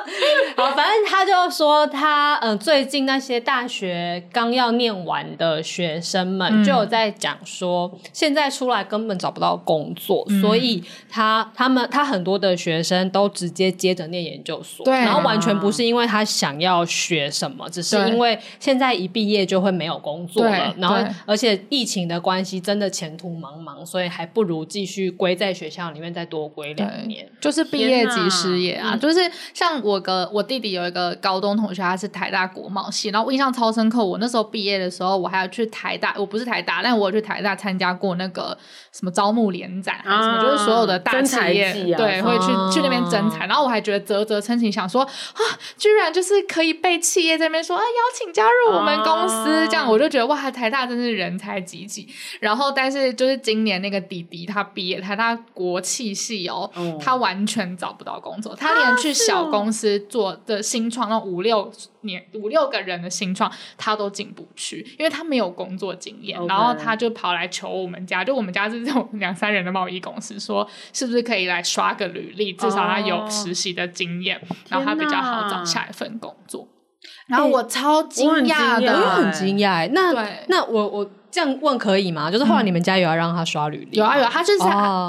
[1.52, 29.20] 说他，嗯、呃，最近那些大学刚要念完的学生们，就有在讲说，现在出来根本找不到工作，嗯、所以他他们他很多的学生都直接接着念研究所，对，然后完全不是因为他想要学什么，只是因为现在一毕业就会没有工作了，然后而且疫情的关系，真的前途茫茫，所以还不如继续归在学校里面再多归两年，就是毕业即失业啊，就是
[29.54, 34.06] 像我个我弟弟有一个高中同学，他是台大国贸系，然后我印象超深刻。
[34.06, 38.58] 我那时候毕业的时候，我还要去台大，我不是台大，但我有去台大参加过那个
[38.92, 43.48] 什么招募联展，啊什么，就是所有的大企业对会去去那边征才。
[43.48, 45.42] 然后我还觉得啧啧称奇，想说啊，
[45.78, 52.08] 居然就是可以被企业这边说啊邀请加入我们公司，这样我就觉得哇，台大真是人才济济。
[52.39, 56.70] 然后但是就是今年那个弟弟他毕业，台大国企系哦，
[57.00, 61.72] 他完全找不到工作，他连去小公司做的新创那五六
[62.02, 66.38] 年五六个人的新创，他都进不去，因为他没有工作经验。
[66.48, 74.58] 然后他就跑来求我们家，就我们家是这种两三人的贸易公司，说是不是可以来刷个履历，至少他有实习的经验，oh.
[74.70, 76.68] 然后他比较好找下一份工作。
[77.32, 79.90] 然后我超惊讶的，我很惊讶。
[79.94, 82.30] 那对那我我这样问可以吗？
[82.30, 83.98] 就是后来你们家有要让他刷履历？
[83.98, 84.64] 有啊有啊，他就是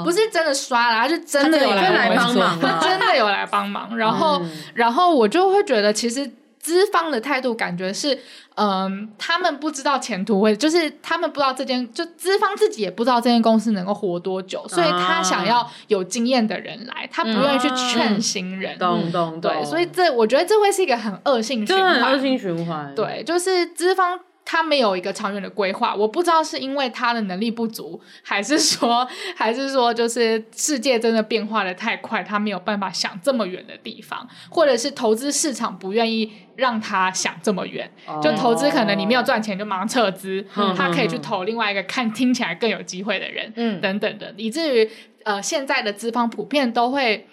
[0.05, 3.97] 不是真的刷了，他是真的有来帮忙，真的有来帮忙。
[3.97, 4.41] 然后
[4.73, 6.25] 然后我就会觉得，其实
[6.63, 8.17] 资方的态度感觉是，
[8.55, 18.79] 嗯，他们不知道前途会，就是他们不知道这间，就资方自己也不知道这间公司能够活多久，所以他想要有经验的人来，他不愿意去劝新人。
[18.79, 22.95] 懂懂对，所以这我觉得这会是一个很恶性循环，恶性循环。
[22.95, 24.19] 对，就是资方。
[24.45, 37.89] 他没有一个长远的规划，我不知道是因为他的能力不足，还是说，还是说，就是世界真的变化的太快，他没有办法想这么远的地方，或者是投资市场不愿意让他想这么远，
[38.21, 44.89] 就投资可能你没有赚钱就马上撤资，哦、他可以去投另外一个看听起来更有机会的人，嗯，等等的，以至于
[45.23, 47.27] 呃现在的资方普遍都会。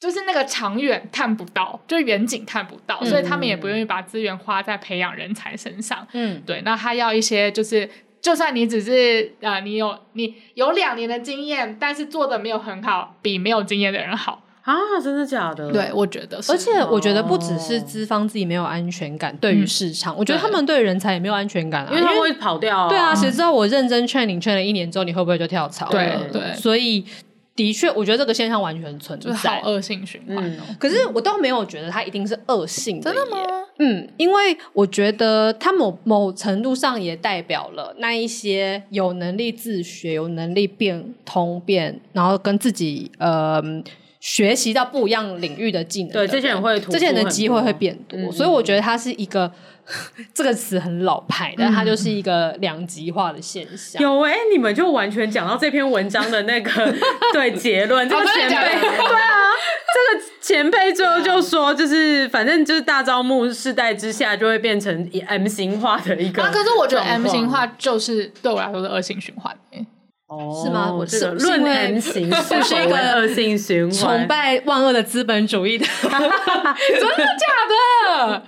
[0.00, 6.06] 就是那个长远看不到，就远景看不到，嗯、所以他们也不愿意把资源花在培养人才身上。
[6.14, 7.86] 嗯，对，那他要一些，就是
[8.22, 14.74] 就算你只是呃，你有你有两年的经验，但是做的没有很好，比没有经验的人好啊？
[15.04, 15.70] 真的假的？
[15.70, 16.50] 对，我觉得是。
[16.50, 22.88] 而且我觉得不只是资方自己没有安全感，对于市场，嗯、我觉得他们对人才也没有安全感啊，因为他会跑掉、啊。
[22.88, 25.90] 对啊，谁知道我认真劝你劝了一年之后，你会不会就跳槽？
[25.90, 27.04] 对对，所以。
[27.60, 30.62] 的确，我觉得这个现象完全存在，就是好恶性循环哦。
[30.66, 33.12] 嗯，可是我倒没有觉得它一定是恶性的。
[33.12, 33.36] 真的吗？
[33.78, 43.62] 嗯，因为我觉得它某某程度上也代表了那一些有能力自学、有能力变通变，然后跟自己呃
[44.20, 46.26] 学习到不一样领域的技能的。
[46.26, 49.52] 对，这些人会，这些人的机会会变多，嗯，所以我觉得它是一个。
[50.34, 54.00] 这个词很老派，但它就是一个两极化的现象。
[54.02, 56.94] 有哎、欸，你们就完全讲到这篇文章的那个
[57.32, 58.08] 对结论。
[58.08, 59.50] 这个前辈， 对啊，
[59.94, 66.42] 这个前辈最后就说，就是反正就是大招募世代之下，就会变成 M 型化的一个。
[66.42, 69.56] 啊，可是我觉得 M 型化就是对我来说是恶性循环。
[70.28, 70.92] 哦，是吗？
[70.92, 72.32] 我这个论 M 型
[72.62, 78.42] 是一个恶性循环，崇拜万恶的资本主义的，真的假的？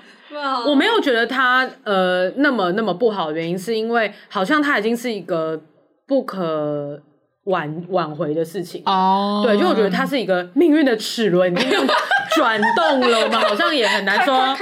[0.66, 5.60] 我没有觉得他呃那么那么不好的原因，是因为好像他已经是一个
[6.06, 7.00] 不可
[7.44, 9.42] 挽挽回的事情哦。
[9.42, 9.46] Oh.
[9.46, 11.70] 对，就我觉得他是一个命运的齿轮已经
[12.34, 14.56] 转动了嘛，好像也很难说。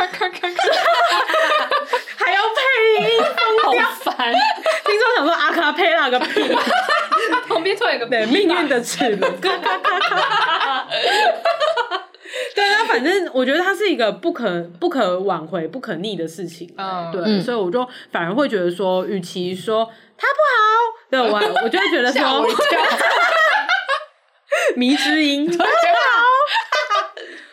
[2.23, 2.61] 还要配
[3.09, 3.23] 音，
[3.63, 3.73] 好
[4.05, 4.33] 烦！
[4.85, 6.55] 听说想说阿卡佩拉个屁，
[7.49, 9.33] 旁边突然有个对命运的齿轮。
[12.55, 16.73] 对啊，反正我觉得它是一个不可不可挽回、不可逆的事情。
[16.77, 19.85] 嗯，对，嗯、所以我就反而会觉得说，与其说
[20.17, 20.63] 它不好，
[21.11, 22.47] 对我，我就会觉得说，
[24.77, 25.69] 迷之音 不好。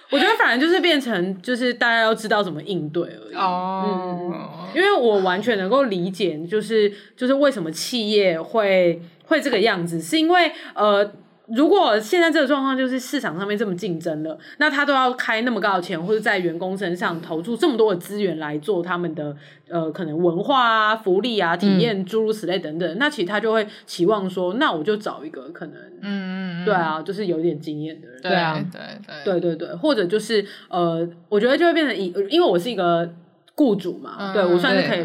[0.10, 3.36] 我觉得反而就是变成，就是大家要知道怎么应对而已。
[3.36, 3.84] 哦，
[4.32, 11.12] 嗯，因为我完全能够理解，就是就是为什么企业会会这个样子，是因为呃。
[11.50, 19.34] 如果现在这个状况就是市场上面这么竞争了，那他都要开那么高的钱，或者在员工身上投注这么多的资源来做他们的
[19.70, 28.82] 呃可能文化啊、福利啊、体验诸如此类等等，嗯、那其实他就会期望说，那我就找一个可能，嗯嗯嗯，对啊，就是有点经验的人，对啊，对
[29.24, 29.40] 对。
[29.40, 33.10] 对对对，或者就是呃，我觉得就会变成以，因为我是一个
[33.58, 35.04] 雇主嘛，嗯、对我算是可以。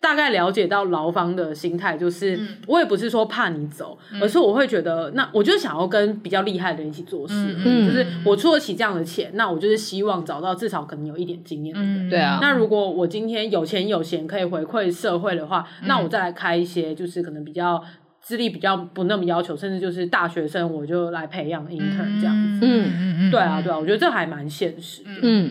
[0.00, 12.06] 大概了解到劳方的心态，就是、嗯、我也不是说怕你走，嗯、而是我会觉得，那我就想要跟比较厉害的人一起做事，嗯、就是我出得起这样的钱，那我就是希望找到至少可能有一点经验的人。
[12.06, 17.82] 嗯、对啊，那如果我今天有钱有闲可以回馈社会的话，那我再来开一些，就是可能比较
[18.20, 22.60] 资历比较不那么要求，甚至就是大学生我就来培养 intern 这样子。
[22.60, 25.10] 嗯嗯嗯，对啊对啊，我觉得这还蛮现实的。
[25.22, 25.50] 嗯。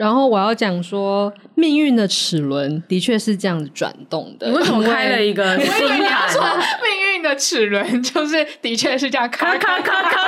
[0.00, 4.48] 然后我要讲说，命运的齿轮的确是这样子转动的。
[4.48, 6.26] 你为什么开了一个 心态？
[6.82, 10.22] 命运的齿轮就是的确是这样，咔咔咔咔咔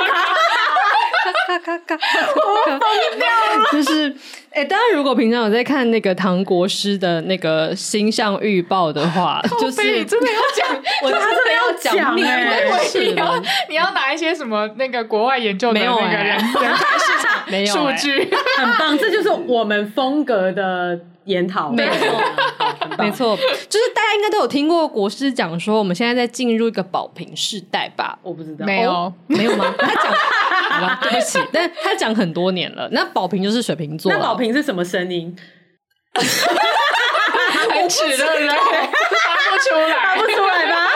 [1.47, 1.97] 咔咔咔咔，
[2.35, 2.79] 我疯
[3.17, 3.65] 掉了。
[3.71, 4.15] 就是，
[4.53, 13.43] 哎、欸，当然，如果平常有在看那个唐国师的那个星象预报的话， 就是你真的要讲， 我真的要讲命运的齿轮。
[13.67, 21.71] 你要拿一些什么那个国外研究的那个人 人才市场没有数据，很棒，这就是我们风格的研讨。
[21.71, 22.21] 没错，
[22.99, 28.19] 没错，就是大家应该都有听过国师讲说，我们现在在进入一个宝瓶世代吧？
[28.21, 29.73] 我不知道，没有，哦、没有吗？
[29.79, 32.87] 他讲，对不起，但他讲很多年了。
[32.91, 35.33] 那宝瓶就是水瓶座，那宝瓶是什么声音？
[37.73, 40.87] 很齿的人发不出来，发不出来吧？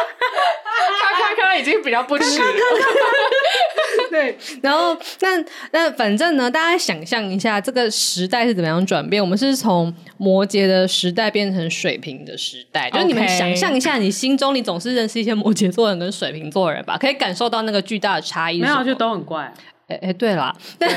[1.02, 2.39] 咔咔咔，已经比较不齿。
[4.12, 9.22] 对，然后那那反正呢，大家想象一下这个时代是怎么样转变？
[9.22, 18.62] 我们是从摩羯的时代变成水瓶的时代，就是你们想象一下，你心中你总是认识一些摩羯座人跟水瓶座人吧，可以感受到那个巨大的差异。
[18.62, 19.52] 没有，就都很怪。
[19.88, 20.89] 哎哎，对了，但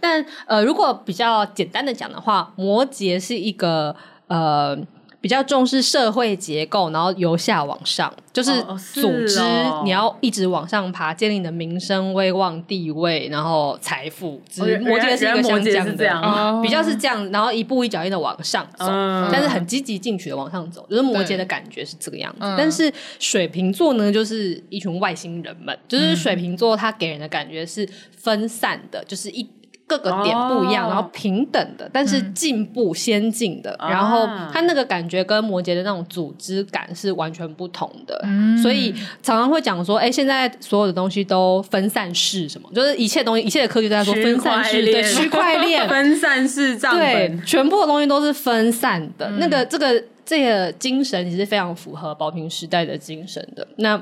[0.00, 3.94] 但呃，如果比较简单的讲的话，摩羯是一个
[4.28, 4.78] 呃。
[5.20, 8.50] 比较重视社会结构，然后由下往上，就是
[8.94, 9.38] 组织，
[9.84, 14.40] 你要一直往上爬，建立你的名声、威望、地位，然后财富。
[14.56, 22.38] 摩羯是一个像这样的，样比较是这样，然后一步一脚印的往上走，嗯、但是很积极进取的往上走，就是摩羯的感觉是这个样子。
[22.40, 29.46] 嗯、但是水瓶座呢，就是一群外星人们，就是水瓶座，他给人的感觉是分散的，就是一。
[29.90, 38.24] 各个点不一样，然后平等的，但是进步先进的，然后他那个感觉跟摩羯的那种组织感是完全不同的，
[38.62, 49.28] 所以常常会讲说，哎，现在所有的东西都分散式，什么就是一切东西，一切的科技都在说分散式，对，区块链 分散式账本，对，全部的东西都是分散的。
[49.38, 53.66] 那个这个这个精神其实非常符合宝瓶时代的精神的。
[53.78, 54.00] 那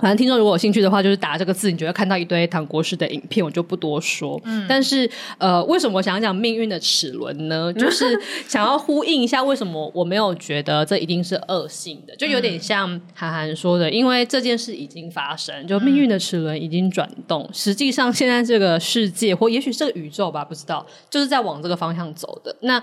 [0.00, 4.40] 反正听众如果有兴趣的话，就是打这个字，你就会看到一堆唐国师的影片，我就不多说。
[4.44, 7.70] 嗯，但是呃，为什么我想要讲命运的齿轮呢？
[7.76, 8.18] 就是
[8.48, 17.46] 想要呼应一下，为什么我没有觉得这一定是恶性的，就有点像韩寒说的，因为这件事已经发生，就命运的齿轮已经转动。
[17.52, 22.56] 实际上，现在这个世界，或也许这个宇宙吧，不知道，就是在往这个方向走的。
[22.60, 22.82] 那。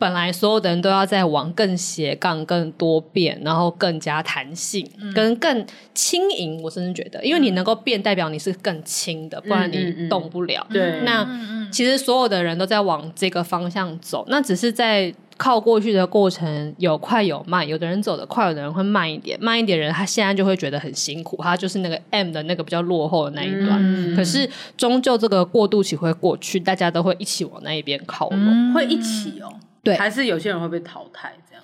[0.00, 6.60] 本来所有的人都要在往更斜杠、更多变，然后更加弹性，嗯、跟更轻盈。
[6.62, 10.66] 我甚至觉得，因为你能够变，代表你是更轻的，不然你动不了。
[10.72, 19.38] 对、嗯，那、嗯、其实所有的人都在往这个方向走，那只是在靠过去的过程有快有慢，有的人走得快，有的人会慢一点。
[19.38, 23.78] 慢一点人，他现在就会觉得很辛苦，他就是那个 M 的那个比较落后的那一段。
[23.78, 24.48] 嗯、可是
[24.78, 29.52] 终究这个过渡期会过去，大家都会一起往那一边靠拢，嗯、会一起哦。
[29.82, 31.62] 对，还是有些人会被淘汰，这样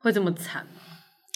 [0.00, 0.82] 会这么惨吗？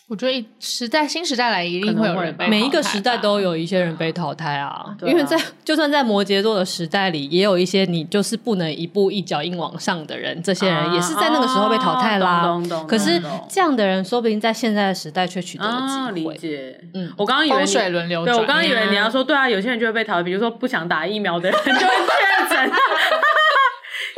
[0.07, 4.94] 我觉得时代新时代来一定会有人被淘汰，每一个时代都有一些人被淘汰啊。
[5.00, 5.34] 因为在
[5.64, 12.55] 就算在摩羯座的时代里，也有一些你就是不能一步一脚印往上的人，这些人也是在那个时候被淘汰啦。
[12.86, 16.34] 可是这样的人，说不定在现在的时代却取得了机会。
[16.34, 22.70] 理解，嗯，我刚刚以为风水轮流转，对我刚刚以为你要说，对啊，有些人就会被淘汰，比如说不想打疫苗的人就会确诊。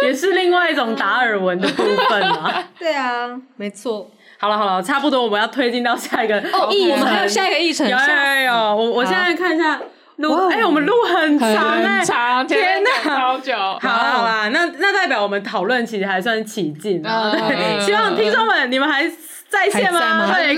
[0.03, 2.65] 也是另外一种达尔文的部分啊。
[2.79, 4.11] 对啊，没错。
[4.39, 7.89] 好了好了，差不多我们要推进到下一个哦，议程，我们还有下一个议程。
[7.89, 9.81] 有有有，我我现在看一下
[10.17, 13.57] 路，哎，我们路很长哎，长，天哪，好久。
[13.57, 17.31] 好啦好啦，那那代表我们讨论其实还算起劲啊。
[17.33, 19.11] 对，希望听众们你们还
[19.57, 20.33] 在线吗？
[20.35, 20.57] 对，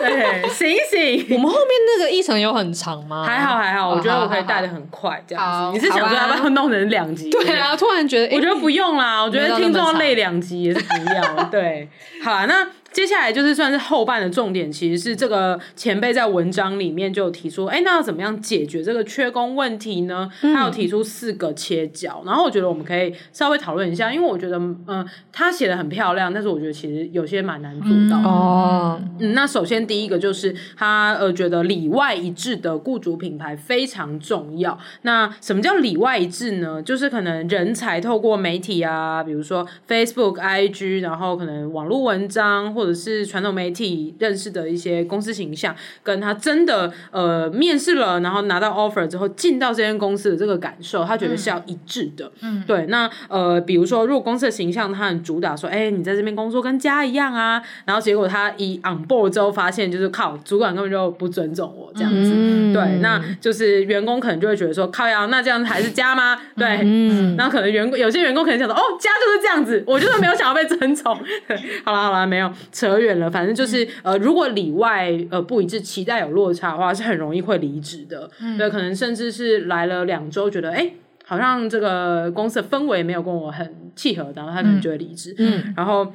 [0.00, 1.36] 对，醒醒。
[1.36, 3.24] 我们后面那个议程有很长吗？
[3.24, 5.78] 还好还好，我觉得我可以带的很快，这样子。
[5.78, 7.30] 你是想说要不要弄成两集？
[7.30, 9.22] 对啊，突然觉得，我觉得不用啦。
[9.22, 11.44] 我觉得听众累两集也是不要。
[11.44, 11.88] 对，
[12.24, 12.66] 好啦，那。
[12.96, 20.30] 接下来就是算是后半的重点，其实是这个前辈在文章里面就有提出，哎，那要怎么样解决这个缺工问题呢？
[20.40, 28.28] 他有提出四个切角，然后我觉得我们可以稍微讨论一下，因为我觉得，嗯，他写的很漂亮，但是我觉得其实有些蛮难做到的。
[28.30, 34.78] 哦，嗯，那首先第一个就是他呃觉得里外一致的雇主品牌非常重要。
[35.02, 36.82] 那什么叫里外一致呢？
[36.82, 42.74] 就是可能人才透过媒体啊，比如说 Facebook、IG，然后可能网络文章。
[42.76, 52.30] 或者是传统媒体认识的一些公司形象，跟他真的呃面试了，然后拿到 offer 之后进到这间公司的这个感受，他觉得是要一致的。
[52.40, 52.86] 嗯，对。
[52.86, 62.32] 那呃，比如说，如果公司的形象他很主打说，哎、欸，你在这边工作跟家一样啊，然后结果他一 on board 之后发现，就是靠主管根本就不尊重我这样子。
[62.34, 66.40] 嗯、对，那就是员工可能就会觉得说，靠呀，那这样子还是家吗？
[66.56, 71.16] 对，嗯，那可能员工有些员工可能想说，哦，家就是这样子，我就是没有想要被尊重。
[71.84, 78.30] 好了好了，没有扯远了，反正就是呃，如果里外呃不一致，期待有落差的话，是很容易会离职的。
[78.40, 80.92] 嗯、对，可能甚至是来了两周，觉得哎、欸，
[81.24, 85.34] 好像这个公司的氛围没有跟我很契合，然后他可能就会离职。
[85.38, 86.12] 嗯，然后。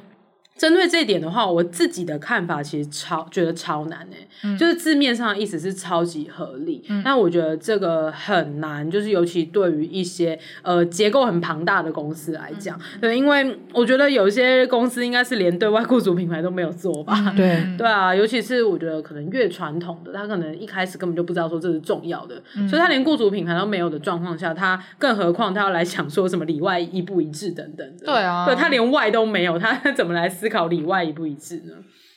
[0.56, 17.62] 针对这一点的话，我自己的看法其实超觉得超难诶、欸，嗯、就是字面上的意思是超级合理，嗯、但我觉得这个很难，就是尤其对于一些呃结构很庞大的公司来讲，嗯、对，因为我觉得有些公司应该是连对外雇主品牌都没有做吧，对。
[17.76, 31.72] 对啊，尤其是我觉得可能越传统的，他可能一开始根本就不知道说这是重要的，嗯、所以他连雇主品牌都没有的状况下，他更何况他要来想说什么里外一不一致等等的，对啊，对他连外都没有，他 怎么来思考里外一不一致呢？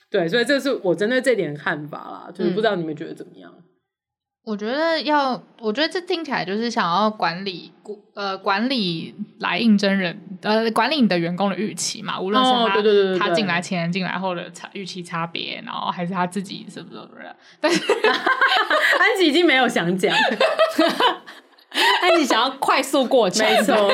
[0.10, 3.52] 对，所以这是我针对这点的看法啦，就是不知道你们觉得怎么样？
[3.56, 3.64] 嗯、
[4.46, 7.72] 我觉得要，我觉得这听起来就是想要管理，
[8.16, 17.02] 呃，管理来应征人，呃，管理你的员工的预期嘛，无论是他、他进来前、进来后的差预期差别，然后还是他自己是不是？
[17.62, 20.16] 但是安吉已经没有想讲，
[22.02, 23.76] 安吉想要快速过程，没错。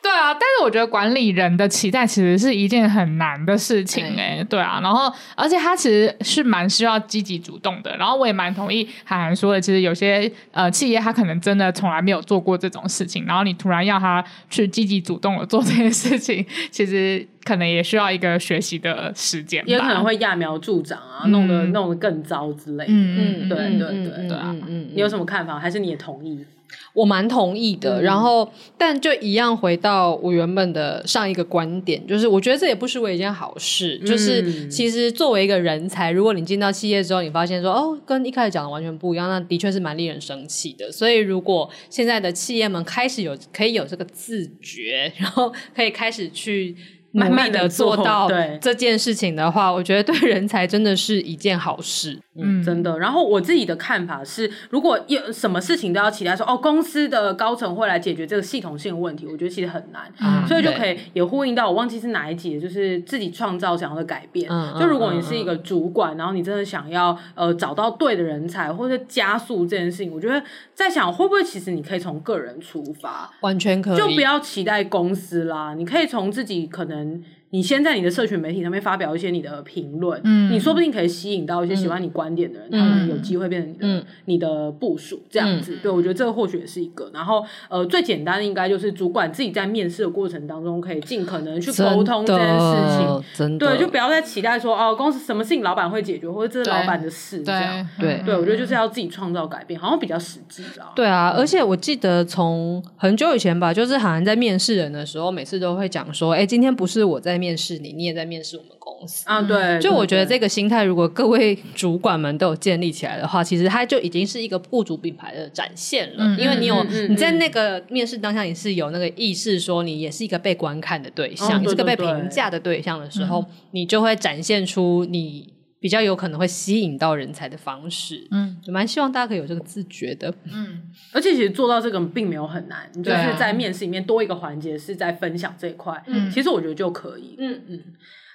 [0.00, 25.58] 对啊，但是我觉得管理人的期待其实是一件很难的事情哎、欸，对啊，然后而且他其实是蛮需要积极主动的，然后我也蛮同意韩寒说的，其实有些呃企业他可能真的从来没有做过这种事情，然后你突然要他去积极主动的做这件事情， 其实可能也需要一个学习的时间，也可能会揠苗助长啊，弄得弄得更糟之类的，嗯嗯，对对对对啊，嗯嗯，你有什么看法？
[25.58, 26.46] 还是你也同意？
[26.92, 33.98] 我蛮同意的，嗯、然后但就一样回到我原本的上一个观点，就是我觉得这也不是为一件好事。
[34.02, 40.90] 嗯、就是其实作为一个人才，如果你进到企业之后，你发现说哦，跟一开始讲的完全不一样，那的确是蛮令人生气的。
[40.92, 46.76] 所以如果现在的企业们开始有可以有这个自觉，然后可以开始去。
[47.12, 48.28] 慢慢的做到
[48.60, 52.18] 这件事情的话，我觉得对人才真的是一件好事。
[52.40, 52.98] 嗯，真的。
[52.98, 60.02] 然后我自己的看法是，如果有什么事情都要期待说，哦，公司的高层会来解决这个系统性的问题，我觉得其实很难。
[60.20, 64.48] 嗯，所以就可以也呼应到我忘记是哪一集，就是自己创造想要的改变。
[64.50, 70.40] 嗯，就如果你是一个主管，然后你真的想要呃找到对的人才，或者加速这件事情，我觉得
[70.74, 76.97] 在想会不会其实你可以从个人出发，完全可以，就不要期待公司啦，你可以从自己可能。
[76.98, 85.74] done 你先在你的社群媒体上面发表一些你的评论，嗯，你说不定可以吸引到一些喜欢你观点的人，嗯、他们有机会变成你的、嗯、你的部署这样子。
[85.76, 87.10] 嗯、对，我觉得这个或许也是一个。
[87.14, 93.24] 然后，呃，最简单的应该就是主管自己在面试的过程当中，可以尽可能去沟通这件事情。
[93.34, 97.88] 真的，对，就不要再期待说哦，公司什么事情老板会解决，或者这是老板的事这样。
[97.98, 100.92] 对，对，对，我觉得就是要自己创造改变，好像比较实际啦。
[100.94, 108.18] 对啊，而且我记得从很久以前吧，就是好像在面试人的时候，每次都会讲说，哎，今天不是我在面试你，你也。
[108.18, 116.36] 在面试我们公司啊，对，就我觉得这个心态，如果各位主管们都有建立起来的话，其实它就已经是一个雇主品牌的展现了。
[116.36, 128.26] 因为你有你在那个面试当下，你是有那个意识，说你也是一个被观看的对象，你是个被评价的对象的时候，你就会展现出你比较有可能会吸引到人才的方式。
[128.30, 130.32] 嗯，就蛮希望大家可以有这个自觉的。
[130.44, 136.02] 嗯，而且其实做到这个并没有很难，你就是在面试里面多一个环节是在分享这一块。
[136.06, 137.36] 嗯，其实我觉得就可以。
[137.38, 137.82] 嗯嗯。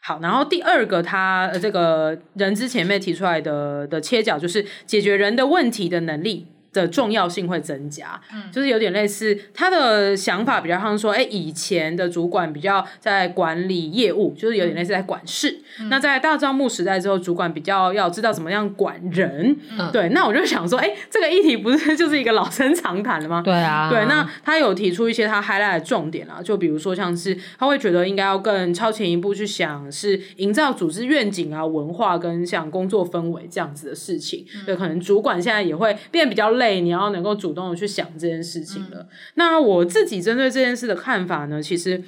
[0.05, 15.61] 好，然后第二个他呃这个人之前面提出来的的切角就是解决人的问题的能力的重要性会增加，嗯，就是有点类似他的想法比较像说，哎，以前的主管比较在管理业务，就是有点类似在管事。
[15.79, 19.55] 嗯、那在大招募时代之后，主管比较要知道怎么样管人。
[19.77, 23.43] 嗯、对，那我就想说，哎，这个议题不是就是一个老生常谈了吗？
[23.43, 23.89] 对啊。
[23.91, 34.43] 对，那他有提出一些他 highlight 的重点啊，就比如说像是他会觉得应该要更超前一步去想，是营造组织愿景啊、文化跟像工作氛围这样子的事情。
[34.55, 36.62] 嗯、对，可能主管现在也会变得比较累。
[36.81, 38.99] 你要能够主动的去想这件事情了。
[39.01, 42.01] 嗯、那我自己针对这件事的看法呢，其实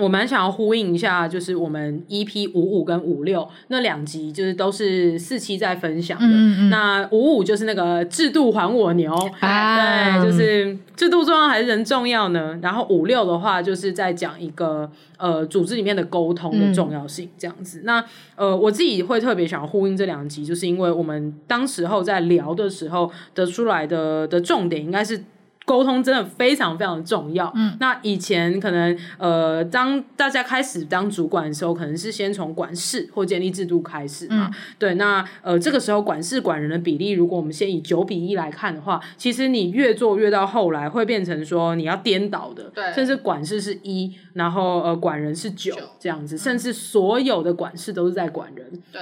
[0.00, 6.26] 我蛮想要呼应一下，就是我们 EP 五五跟五六那两集，就是都是四期在分享的。
[6.26, 12.58] 嗯嗯那五五就是那个制度还我牛，啊对，就是制度重要还是人重要呢？
[12.62, 17.82] 然后五六的话，就是在讲一个呃组织里面的沟通的重要性这样子。
[17.84, 18.04] 那
[18.36, 25.22] 呃，我自己会特别想要呼应这两集，就是因为我们当时候在聊的时候得出来的的重点应该是。
[25.70, 27.48] 沟通真的非常非常的重要。
[27.54, 34.50] 嗯，那以前可能呃，当大家开始当主管的时候，可能是先从管事或建立制度开始嘛。
[34.52, 48.68] 嗯、对，那呃，这个时候管事管人的比例，如果我们先以九比一来看的话，其实你越做越到后来会变成说你要颠倒的，对，甚至管事是一，然后呃管人是九这样子，甚至所有的管事都是在管人。
[48.90, 49.00] 对。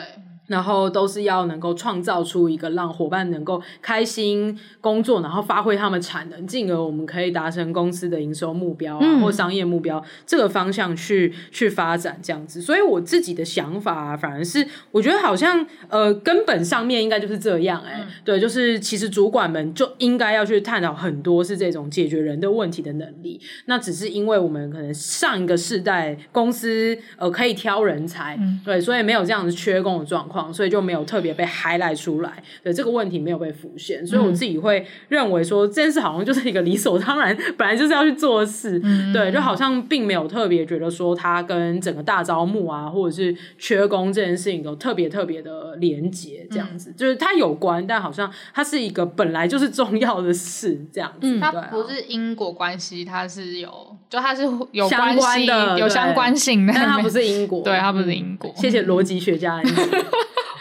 [0.49, 12.61] 然后都是要能够创造出一个让伙伴能够开心工作，然后发挥他们产能，进而我们可以达成公司的营收目标啊，嗯、或商业目标这个方向去去发展这样子。
[12.61, 23.39] 所以我自己的想法啊，反而是我觉得好像呃根本上面应该就是这样哎、欸，嗯、对，就是其实主管们就应该要去探讨很多是这种解决人的问题的能力。
[23.67, 30.38] 那只是因为我们可能上一个世代公司呃可以挑人才，嗯、对，所以没有这样子缺工的状况。
[30.53, 54.43] 所以就没有特别被 highlight 出来，对这个问题没有被浮现，所以我自己会认为说这件事好像就是一个理所当然，本来就是要去做的事，嗯、对，就好像并没有特别觉得说它跟整个大招募啊，或者是缺工这件事情有特别特别的连结，这样子，嗯、就是它有关，但好像它是一个本来就是重要的事，这样子，嗯，它不是因果关系，它是有，就它是
[54.73, 58.53] 有关相关的，有相关性的，但它不是因果， 对，它不是因果。
[58.57, 59.61] 谢谢逻辑学家。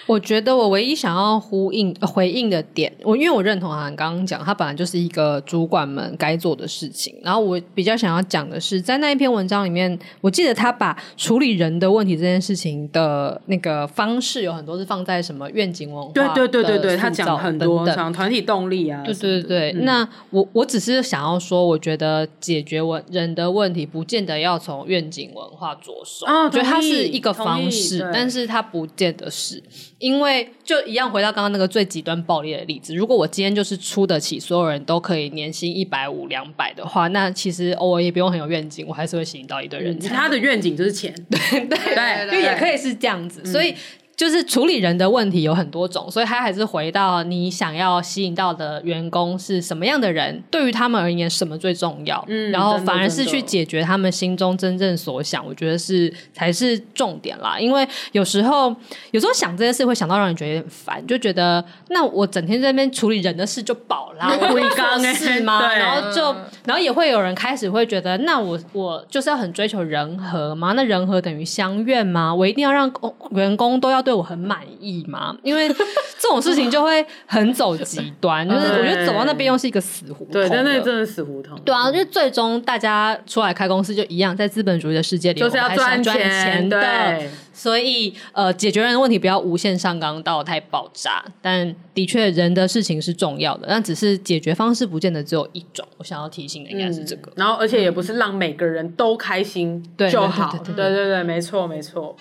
[0.08, 7.14] 我觉得我唯一想要呼应、回应的点，我因为我认同啊，刚刚讲，他本来就是一个主管们该做的事情。
[7.22, 19.72] 然后我比较想要讲的是，在那一篇文章里面，我记得他把处理人的问题这件事情的那个方式有很多是放在什么愿景文化，对对对对对，他讲很多讲团体动力啊，对对对。
[19.74, 29.62] 嗯、那我我只是想要说，我觉得解决问人的问题，不见得要从愿景文化着手，啊、我觉得它是一个方式，但是它不见得是。
[30.00, 39.98] 因为就一样回到刚刚那个最极端暴力的例子，如果我今天就是出得起所有人都可以年薪一百五两百的话，那其实我也不用很有愿景，我还是会吸引到一堆人。
[40.00, 43.74] 他的愿景就是钱，对 对对，对，就也可以是这样子，所以。
[44.18, 57.60] 就是处理人的问题有很多种，所以他还是回到你想要吸引到的员工是什么样的人，对于他们而言什么最重要，嗯，然后反而是去解决他们心中真正所想，我觉得是才是重点啦。
[57.60, 58.76] 因为有时候
[59.12, 65.72] 有时候想这件事会想到让你觉得烦，就觉得那我整天在那边处理人的事就饱了， 我会干事吗？
[65.76, 70.74] 然后就然后也会有人开始会觉得，那我我就是要很追求人和吗？
[70.76, 72.34] 那人和等于相怨吗？
[72.34, 72.92] 我一定要让
[73.30, 74.07] 员工都要。
[74.08, 75.36] 对我很满意嘛？
[75.44, 80.32] 因为这种事情就会很走极端， 就是我觉得走到那边又是一个死胡同。
[80.32, 81.60] 对，但那真的死胡同。
[81.66, 86.80] 对啊，因为最终大家出来开公司就一样，在资本主义的世界里，就是要赚钱的。
[86.80, 91.22] 对，所以呃，解决人的问题不要无限上纲到太爆炸。
[91.42, 95.86] 但的确，人的事情是重要的，但只是解决方式不见得只有一种。
[95.98, 97.30] 我想要提醒的应该是这个。
[97.36, 100.58] 然后，而且也不是让每个人都开心就好。
[100.64, 102.16] 对对对，没错没错。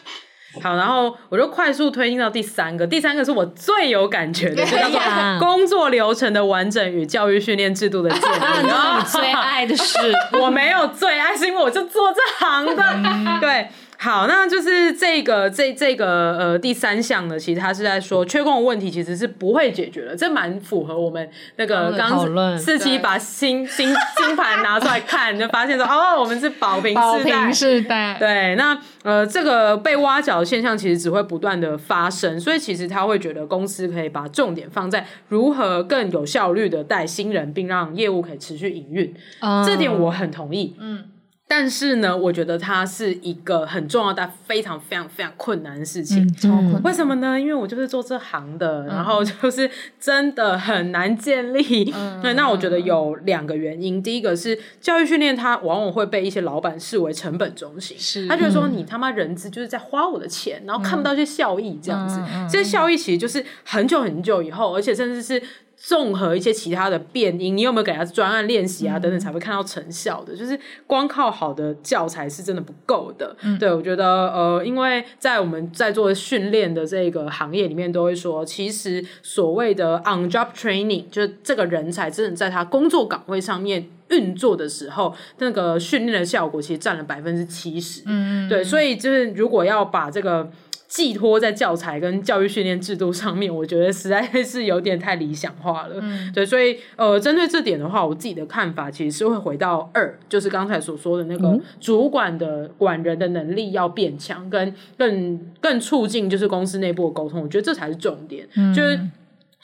[0.62, 5.00] 好，然后我就快速推进到第三个，第三个是我最有感觉的，就 叫做
[5.38, 8.68] 工作流程的完整与教育训练制度的建立。
[8.68, 9.98] 然后你最爱的是，
[10.40, 13.68] 我没有最爱，是因为我就做这行的，嗯、对。
[13.98, 41.04] 好，那就是这个这这个呃第三项呢，其实他是在说缺工的问题其实是不会解决的，这蛮符合我们那个刚四期把新新新盘拿出来看，就发现说哦，我们是保平世代，世代对，那呃这个被挖角的现象其实只会不断的发生，所以其实他会觉得公司可以把重点放在如何更有效率的带新人，并让业务可以持续营运，嗯、这点我很同意，嗯。
[41.48, 46.24] 但是呢，我觉得它是一个很重要但非常非常非常困难的事情。
[46.24, 46.82] 嗯，超困难。
[46.82, 47.38] 为什么呢？
[47.38, 49.70] 因为我就是做这行的，嗯、然后就是
[50.00, 51.92] 真的很难建立。
[51.94, 54.02] 嗯， 对，那我觉得有两个原因。
[54.02, 57.96] 第一个是教育训练，它往往会被一些老板视为成本中心。
[57.96, 62.20] 是，他觉得说你他妈人资就是在花我的钱，然后看不到一些效益这样子。
[62.34, 65.40] 嗯、这些效益其实就是很久很久以后，而且甚至是。
[65.86, 70.34] 综合一些其他的变因，你有没有给他专案练习啊等等，才会看到成效的。
[70.34, 73.36] 就是光靠好的教材是真的不够的。
[73.42, 88.02] 嗯、对，我觉得呃，因为在我们在做训练的这个行业里面，都会说，其实所谓的 on job training，就是这个人才真的在他工作岗位上面运作的时候，那个训练的效果其实占了百分之七十。
[88.06, 90.50] 嗯，对，所以就是如果要把这个。
[90.88, 95.96] 寄托在教材跟教育训练制度上面， 我觉得实在是有点太理想化了。
[96.00, 108.98] 嗯、对，所以呃，针对这点的话，我自己的看法其实是会回到二，就是刚才所说的那个主管的管人的能力要变强，跟更更促进就是公司内部的沟通，我觉得这才是重点，嗯、就是。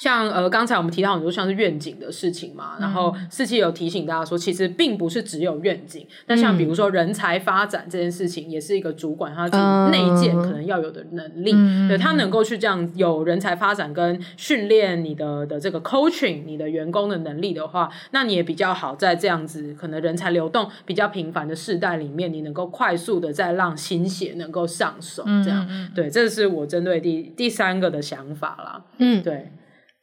[0.02, 6.04] 像呃，刚才我们提到很多像是愿景的事情嘛，嗯、然后四期有提醒大家说，其实并不是只有愿景。
[6.26, 28.84] 那、嗯、像比如说人才发展这件事情，也是一个主管他自己内建可能要有的能力，嗯、对他能够去这样有人才发展跟训练你的的这个 coaching 你的员工的能力的话，那你也比较好在这样子可能人才流动比较频繁的世代里面，你能够快速的再让新血能够上手，这样、嗯、对，这是我针对第第三个的想法啦。
[28.98, 29.52] 嗯，对。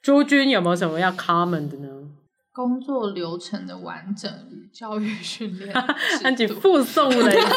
[0.01, 1.87] 朱军有没有什么要 comment 的呢？
[2.53, 5.73] 工作流程的完整与教育训练，
[6.23, 7.47] 安吉附送了一次。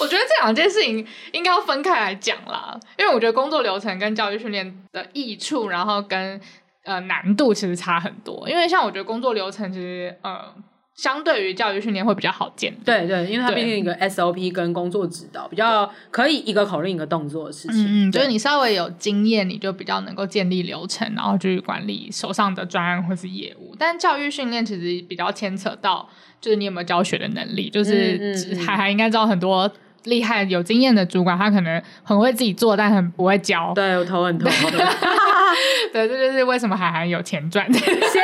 [0.00, 6.40] 我觉得这两件事情应该要分开来讲啦，因为我觉得工作流程跟教育训练的益处，然后跟
[6.84, 8.48] 呃难度其实差很多。
[8.48, 10.54] 因为像我觉得工作流程其实呃。
[10.94, 18.08] 相对于教育训练会比较好见，对对，因为它毕竟一个 SOP 跟工作指导比较可以一个口令一个动作的事情。
[18.08, 23.74] 嗯，对就是你稍微有经验，你就比较能够建立流程，然后去管理手上的专案或是业务。
[23.78, 26.08] 但教育训练其实比较牵扯到，
[26.40, 27.70] 就是你有没有教学的能力。
[27.70, 29.68] 就是还还应该知道很多
[30.04, 33.72] 厉害有经验的主管，他可能很会自己做，但很不会教。
[33.74, 34.52] 对，我头很痛。
[35.92, 37.72] 对，这就是为什么海涵有钱赚。
[37.72, 38.20] 谢谢。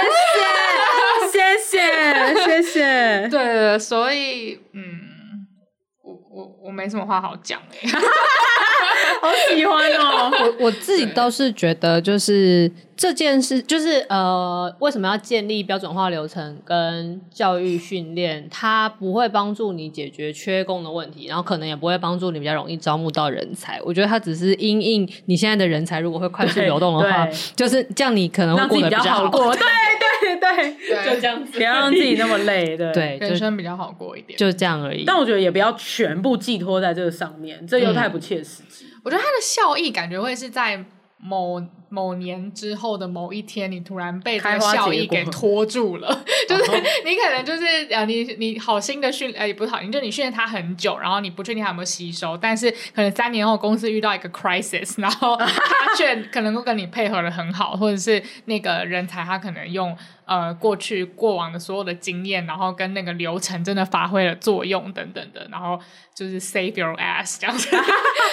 [1.30, 5.46] 谢谢 谢谢，对对，所以嗯，
[6.02, 7.88] 我我我没什么话好讲哎，
[9.20, 12.70] 好喜欢哦， 我我自己倒是觉得就是。
[12.98, 18.48] 这件事就是呃，为什么要建立标准化流程跟教育训练？
[18.50, 23.80] 它不会帮助你解决缺工的问题，然后可能也不会帮助你比较容易招募到人才。
[23.84, 27.24] 我觉得它只是因应你现在的人才，如果会快速流动的话，
[27.54, 29.54] 就是这样，你可能会过得比较好过。
[29.54, 29.68] 对对
[30.36, 32.76] 对对，就这样子，不要让自己那么累。
[32.76, 35.04] 对对，人生比较好过一点，就这样而已。
[35.04, 38.86] 但我觉得也不要全部寄托在这个上面，这又太不切实际。
[39.04, 40.84] 我觉得它的效益感觉会是在
[41.18, 41.62] 某。
[41.90, 46.70] 某年之后的某一天，你突然被这个效益给拖住了， 就是
[47.04, 55.46] 你可能就是呃，你你好心的训，呃，也不是好心，就你训练他很久，然后你不确定他有没有吸收，但是可能三年后公司遇到一个 crisis， 然后他
[55.96, 65.80] 却可能够跟你配合的很好，或者是那个人才他可能用呃过去过往的所有的经验，然后跟那个流程真的发挥了作用等等的，然后
[66.14, 67.68] 就是 save your ass 这样子，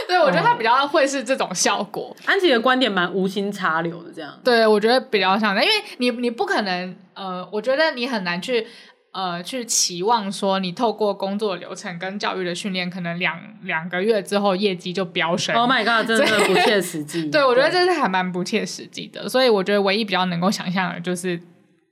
[0.09, 2.13] 对，我觉得他比较会是这种效果。
[2.25, 3.44] 安琪的观点蛮无心。
[3.51, 8.65] 插流的这样，对，我觉得比较像的，因为你你不可能，呃，我觉得你很难去，
[9.11, 15.55] 呃，去期望说你透过工作流程跟教育的训练，可能两两个月之后业绩就飙升。
[15.55, 17.29] Oh my god，真的不切实际。
[17.31, 21.39] 对，我觉得这是还蛮不切实际的，所以我觉得唯一比较能够想象的就是。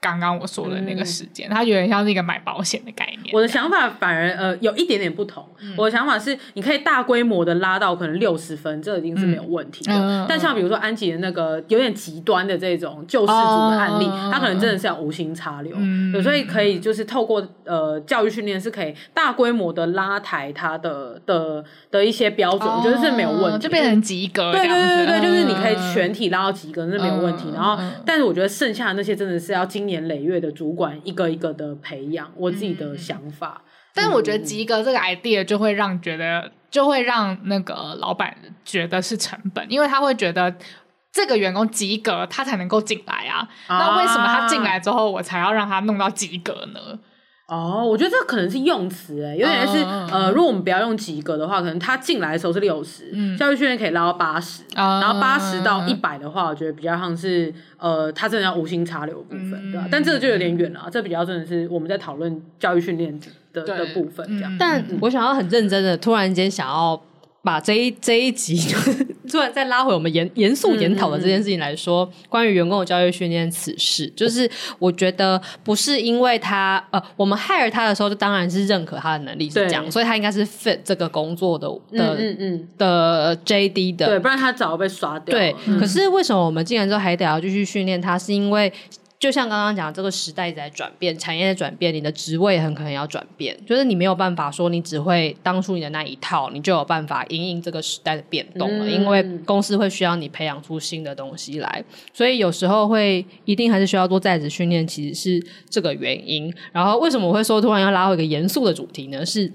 [0.04, 3.34] 刚刚我说的那个时间，嗯、它有点像是一个买保险的概念。
[3.34, 5.48] 我的想法反而呃有一点点不同。
[5.62, 9.94] 嗯、我的想法是，你可以大规模的拉到可能六十分，这已经是没有问题的。
[9.94, 15.74] 嗯、但像比如说安吉的那个有点极端的这种救世主的案例，他、哦、可能真的是要无心插柳。
[15.78, 24.52] 嗯、所以可以就是透过呃教育训练是可以大规模的拉抬他的的的一些标准，我觉得是没有问题，就变成及格。
[24.52, 27.52] 对对对对，就是你可以全体拉到及格，那是没有问题。
[27.54, 33.62] 然后，但是我觉得剩下的那些真的是要经年累月的主管一个一个的培养，我自己的想法。
[33.64, 40.56] 嗯、但是我觉得及格这个 idea 就会让觉得，就会让那个老板觉得是成本，因为他会觉得
[41.12, 43.48] 这个员工及格，他才能够进来啊。
[43.68, 47.00] 啊那为什么他进来之后，我才要让他弄到及格呢？
[47.54, 59.88] 哦，我觉得这可能是用词诶，有点是、uh, 呃，如果我们不要用及格的话，可能他进来的时候是六十、嗯，教育训练可以拉到八十、uh,，然后八十到一百的话，我觉得比较像是呃，他真的要无心插柳的部分，嗯、对吧？
[59.92, 63.20] 但这个就有点远了，这比较真的是我们在讨论教育训练
[63.54, 64.56] 的的部分这样。
[64.58, 67.00] 但我想要很认真的，突然间想要
[67.44, 85.38] 把这一这一集，就是突然再拉回我们严严肃研讨的这件事情来说，嗯嗯、关于员工的教育训练此事，就是我觉得不是因为他呃，我们 hire 他的时候就当然是认可他的能力是这样，所以他应该是 fit 这个工作的的嗯嗯嗯的 JD 的，对，不然他早被刷掉。
[85.38, 88.18] 对，嗯、可是为什么我们进来之后还得要继续训练他？
[88.18, 88.72] 是因为
[89.24, 93.58] 就像刚刚讲，这个时代在转变，产业在转变，你的职位很可能要转变。
[93.66, 98.86] 就是你没有办法说你只会当初你的那一套，你就有办法因应这个时代的变动了。
[98.86, 101.82] 嗯、因为公司会需要你培养出新的东西来，
[102.14, 106.54] 所以有时候会一定还是需要做在职训练，其实是这个原因。
[106.74, 109.26] 然后为什么我会说突然要拉回一个严肃的主题呢？
[109.26, 109.50] 是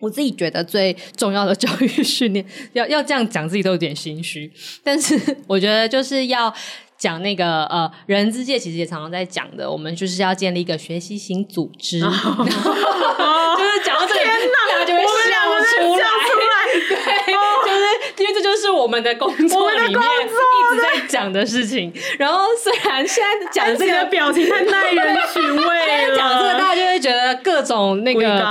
[0.00, 2.44] 我自己觉得最重要的教育训练，
[2.74, 4.52] 要要这样讲自己都有点心虚，
[4.84, 6.54] 但是我觉得就是要。
[6.98, 12.10] 讲那个呃，人之界其实也常常在讲的，我们就是要建立一个学习型组织， 就是
[13.84, 15.08] 讲到这里，大家就会笑
[15.54, 16.02] 出来，
[16.88, 16.96] 对，
[17.64, 19.94] 就是因为这就是我们的工作里面一
[20.74, 21.92] 直在讲的事情。
[22.18, 28.44] 然后虽然现在讲这个表情太耐人寻味了， 讲这个大家就会觉得各种那个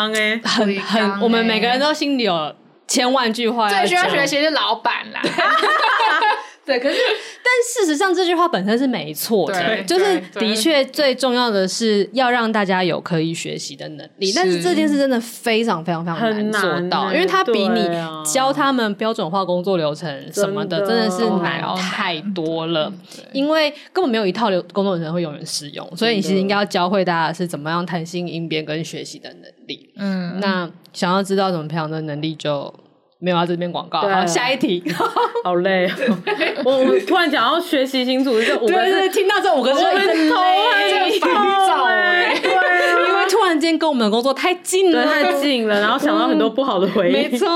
[0.44, 2.56] 很很，我们每个人都心里有
[2.88, 3.68] 千万句话。
[3.70, 5.22] 最需要学习是老板啦。
[6.68, 6.96] 对，可是，
[7.42, 14.34] 但事实上这句话本身是没错的，就是的确最重要的是要让大家有可以学习的能力。
[14.36, 17.90] 但是这件事真的非常非常非常难做到，因为它比你
[18.26, 22.92] 教他们标准化工作流程什么的，真的是难太多了。
[23.32, 29.90] 因为根本没有一套流工作流程会永远适用，所以你其实应该要教会大家是怎么样弹性应变跟学习的能力。
[29.96, 32.74] 嗯，那想要知道怎么培养的能力就。
[33.20, 34.02] 没有啊，这边广告。
[34.02, 34.84] 好，下一题。
[35.44, 35.90] 好累，
[36.64, 40.30] 我我突然讲要学习型组织这五个字，听到这五个字，我的头很
[41.20, 42.34] 躁哎。
[42.36, 47.14] 因为突然间跟我们的工作太近了，太近了，然后想到很多不好的回忆。
[47.14, 47.48] 没错。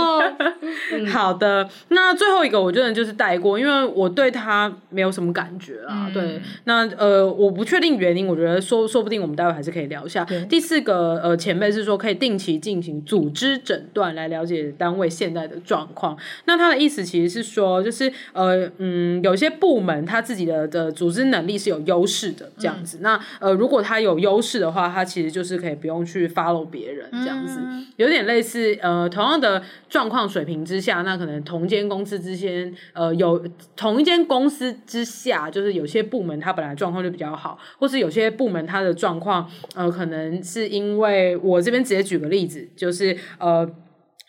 [1.12, 6.10] 好的，那最后一个我真的就是带过，因为我对他没有什么感觉啊。
[6.14, 10.26] 对，那呃，我不确定原因，我觉得说说不定我们待会还是可以聊一下。
[10.50, 23.00] 第四个呃，前辈是说可以定期进行组织诊断，来了解单位现在的状况，那他的意思其实是说，就是呃嗯，有些部门他自己的的组织能力是有优势的这样子。
[23.00, 33.44] 嗯、那呃，如果他有优势的话，他其实就是可以不用去 follow 别人这样子，嗯、有点类似呃同样的状况水平之下，那可能同间公司之间呃有
[33.76, 43.70] 同一间公司之下，就是有些部门他本来状况就比较好，或是有些部门他的状况呃可能是因为我这边直接举个例子，就是呃。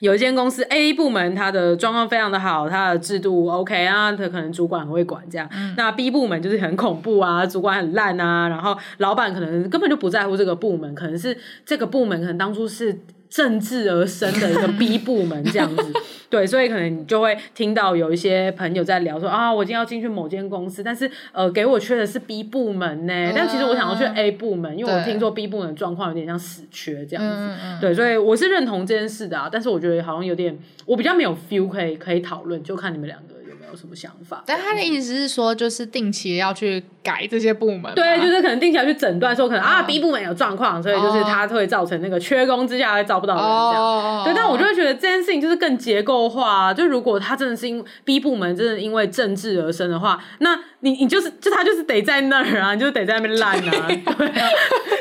[0.03, 5.49] 有一间公司 A 部门，它的状况非常的好，它的制度 OK 啊，它可能主管很会管这样。
[5.53, 12.99] 嗯、那 B 部门就是很恐怖啊，主管很烂啊，然后老板可能根本就不在乎这个部门，可能是这个部门可能当初是。
[13.33, 15.93] 政治而生的一个 B 部门这样子，
[16.29, 27.25] 对，所以可能你就会听到有一些朋友在聊说啊，我今天要进去某间公司，但是呃，给我缺的是 B 部门呢，嗯、但其实我想要去 A 部门，因为我听说 B 部门状况有点像死缺这样。
[27.25, 33.42] 子，嗯、对，所以我是认同这件事的啊，但是我觉得好像有点，我比较没有 feel 可以可以讨论，就看你们两个。
[33.73, 34.45] 有什么想法？
[34.47, 37.93] 但他的意思是说，就是定期要去改这些部门。
[37.95, 44.25] 对，就是可能定期要去诊断，说可能啊 B 部门有状况，所以就是他会造成那个缺工之下招不到人这样。
[44.25, 46.73] 对，但我就会觉得这件事情就是更结构化。
[46.75, 54.49] 就如果他真的是因 B 部门真的因为政治而生的话，那你你就是就他就是得在那儿啊，你就得在那边烂啊，对啊，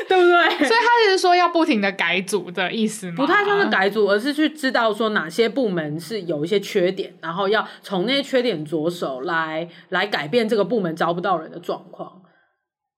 [0.08, 0.48] 对不对？
[0.66, 3.14] 所以他就是说要不停的改组的意思吗？
[3.16, 12.20] 不太像是改组，而是去知道说哪些部门是有一些缺点，然后要从那些缺点着手来来改变这个部门招不到人的状况。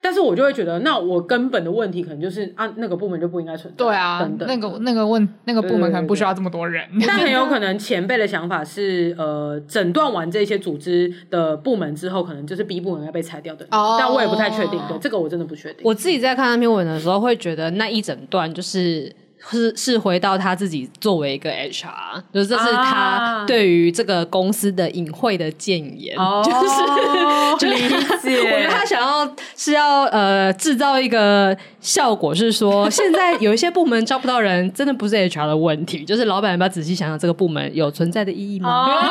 [0.03, 3.77] 但是我就会觉得，那我根本的问题可能就是啊，那个部门就不应该存在。
[3.79, 6.87] 对啊，等等那个那个问那个部门可能不需要这么多人。
[7.07, 13.67] 但很有可能 前辈的想法是，呃，诊断完这些组织的部门之后，可能就是 B 部门要被裁掉的。
[13.71, 13.97] 哦。
[13.99, 15.81] 但我也不太确定，对这个我真的不确定。
[15.85, 19.11] 我自己在看那篇文的时候，会觉得那一整段就是。
[19.51, 26.43] 是是回到他自己作为一个 HR，就是这是他对于这个公司的隐晦的谏言，啊、
[27.59, 27.89] 就是理
[28.23, 28.39] 解。
[28.39, 38.89] 我觉得他想要是要呃制造一个效果，是说现在有一些部门招不到人，真的不是 HR 的问题，就是老板要不要仔细想想这个部门有存在的意义吗？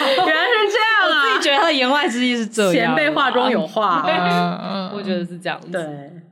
[0.00, 1.38] 原来是这样啊。
[1.40, 4.02] 觉得他的言外之意是这样，前辈话中有话，
[4.92, 5.68] 我觉得是这样子。
[5.70, 5.82] 对，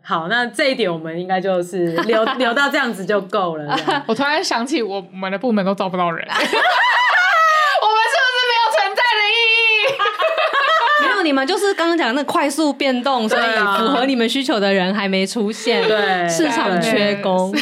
[0.09, 3.76] 好，那这一点我们应该就是留 留到这样子就够了。
[4.07, 11.02] 我突然想起，我们的部门都招不到人， 我们是不是没有存在的意义？
[11.02, 13.42] 没有，你们就是刚刚讲的那快速变动，所以
[13.78, 17.52] 符合你们需求的人还没出现，对，市场缺工。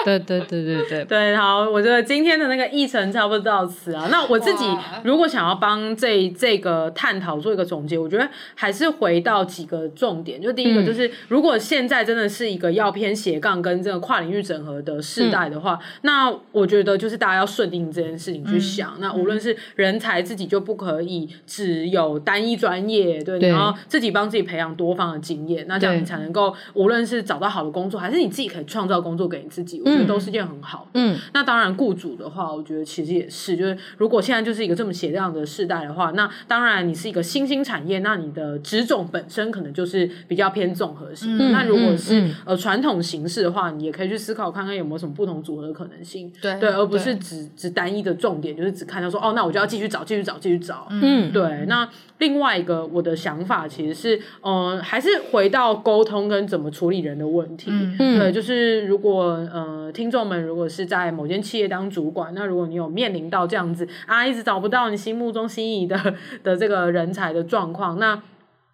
[0.04, 4.08] 对对对对对对，好，我觉得今天的那个议程差不多到此啊。
[4.10, 4.64] 那我自己
[5.04, 10.40] 如果想要帮这这个探讨做一个总结，我觉得还是回到几个重点。
[10.40, 18.94] 就第一个就是，嗯、如果现在真的是一个要偏斜杠跟这个跨领域整合的时代的话，嗯、那我觉得就是大家要顺应这件事情去想。
[18.96, 29.82] 嗯、那无论是人才自己就不可以只有单一专业，对，对然后自己帮自己培养多方的经验，那这样你才能够无论是找到好的工作，还是你自己可以创造工作给你自己。
[29.90, 30.90] 我觉得都是件很好的。
[30.94, 41.36] 嗯，那当然，雇主的话，我觉得其实也是，就是如果现在就是一个这么斜量的世代的话，那当然你是一个新兴产业，那你的职种本身可能就是比较偏综合型。
[41.38, 46.30] 嗯、那如果是、嗯、呃传统形式的话，你也可以去思考看看有没有什么不同组合的可能性。
[46.40, 50.86] 对对，而不是只只单一的重点，就是只看到说哦，那我就要继续找，继续找，继续找。
[50.90, 51.64] 嗯，对。
[51.68, 51.88] 那
[52.18, 57.70] 另外一个我的想法其实是，嗯、呃，还是回到沟通跟怎么处理人的问题。
[57.70, 60.26] 嗯，对，就是如果呃听众。
[60.26, 65.96] 们如果是在某间企业当主管，那如果你有面临到这样子啊，一直找不到你心目中心仪的
[66.44, 68.22] 的这个人才的状况，那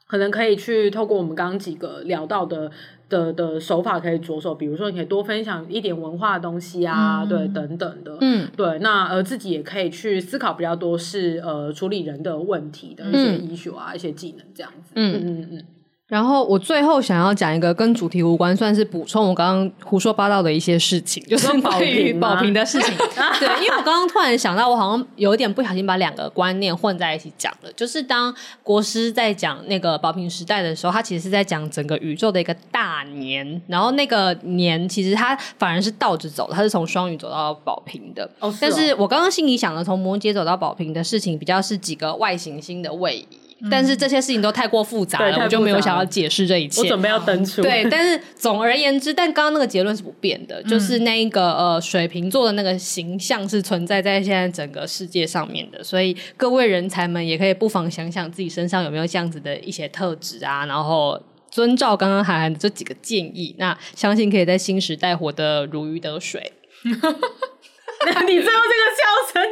[0.06, 2.70] 可能可以去透过我们刚刚几个聊到的
[3.08, 15.64] 的的手法，可以着手，比如说你可以多分享一点文化的东西啊，嗯、对，等等的，嗯，对，那呃自己也可以去思考比较多是呃处理人的问题的一些 issue 啊，嗯、一些技能这样子，嗯嗯嗯。
[16.08, 22.94] 然后我最后想要讲一个跟主题无关，算是补充我刚刚胡说八道的一些事情，就是保平保平的事情。
[23.40, 27.72] 对，因为我刚刚突然想到，我好像有一点不小心把两个观念混在一起讲了。
[27.72, 28.32] 就是当
[28.62, 38.30] 国师在讲那个保平时代的时候，他其实是在讲整个宇宙的一个大年，然后那个年其实它反而是倒着走，它是从双鱼走到保平的。
[38.38, 38.58] 哦，是哦。
[38.60, 43.26] 但是我刚刚心里想的，从摩羯走到保平的事情，比较是几个外行星的位移。
[43.70, 46.82] 但是这些事情都太过复杂我就没有想要解释这一切。
[46.82, 47.62] 我准备要登出。
[47.62, 61.18] 对，但是总而言之，但刚刚那个结论是不变的，嗯、就是那一个呃水瓶座的那个形象是存在在现在整个世界上面的，所以各位人才们也可以不妨想想自己身上有没有这样子的一些特质啊，然后
[61.50, 66.52] 遵照刚刚涵涵的这几个建议，那相信可以在新时代活得如鱼得水。
[68.26, 69.42] 你最后这个笑声，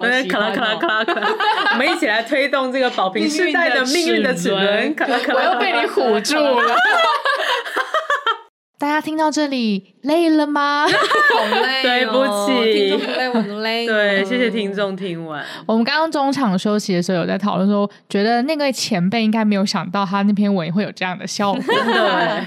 [0.00, 1.28] 我们咔啦咔啦咔啦咔啦，
[1.72, 6.76] 我们一起来推动这个宝瓶时代的命运的齿轮，咔啦咔啦，我又被你唬住了。
[8.76, 10.86] 大家听到这里累了吗？
[10.86, 13.86] 好累、哦，对不起，听众不累，我很累。
[13.86, 15.42] 对，谢谢听众听完。
[15.66, 21.62] 我们刚刚中场休息的时候有在讨论说，觉得那个前辈应该没有想到他那篇文会有这样的效果。
[21.62, 22.44] 真的，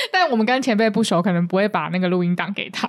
[0.12, 2.88] 但我们跟前辈不熟，可能不会把那个录音档给他。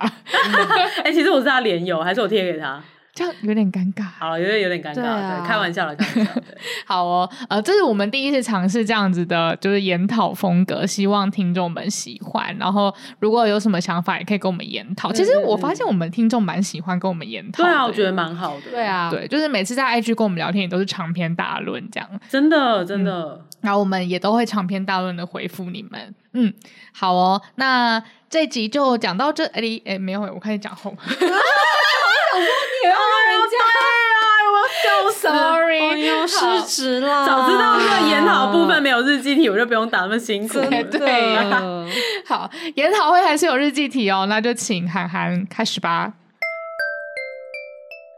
[1.04, 2.82] 哎、其实我是他连友，还是我贴给他？
[3.14, 6.32] 这样有点尴尬，好了，有点有点尴尬，对，啊、对，开玩笑了，开玩笑。
[6.86, 12.56] 好哦，呃，这是我们第一次尝试这样子的，就是研讨风格，希望听众们喜欢。
[12.58, 15.12] 然后，如果有什么想法，也可以跟我们研讨。
[15.12, 18.70] 其实我发现我们听众蛮喜欢跟我们研讨，对啊，我觉得蛮好的。
[18.70, 22.08] 对啊，对，就是每次在 IG 跟我们聊天，也都是长篇大论这样。
[22.30, 23.40] 真的，真的、嗯。
[23.60, 26.14] 然后我们也都会长篇大论的回复你们。
[26.32, 26.52] 嗯，
[26.94, 29.82] 好哦，那这集就讲到这里。
[29.84, 30.96] 哎，没有，我开始讲后。
[32.84, 32.96] 我要
[33.30, 33.56] 人家
[34.12, 34.16] 呀，
[34.50, 37.26] 我要笑死，sorry，我失职了。
[37.26, 40.58] 早知道这个研讨部分没有日记题，我就不用打那么辛苦。
[40.90, 41.36] 对，
[42.26, 46.12] 好，研讨会还是有日记题哦，那就请函函开始吧。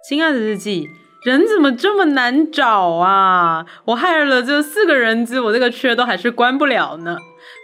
[0.08, 0.86] 亲爱的日记，
[1.24, 3.64] 人怎么这么难找啊？
[3.86, 7.16] 我害了这四个人资，我这个缺都还是关不了呢。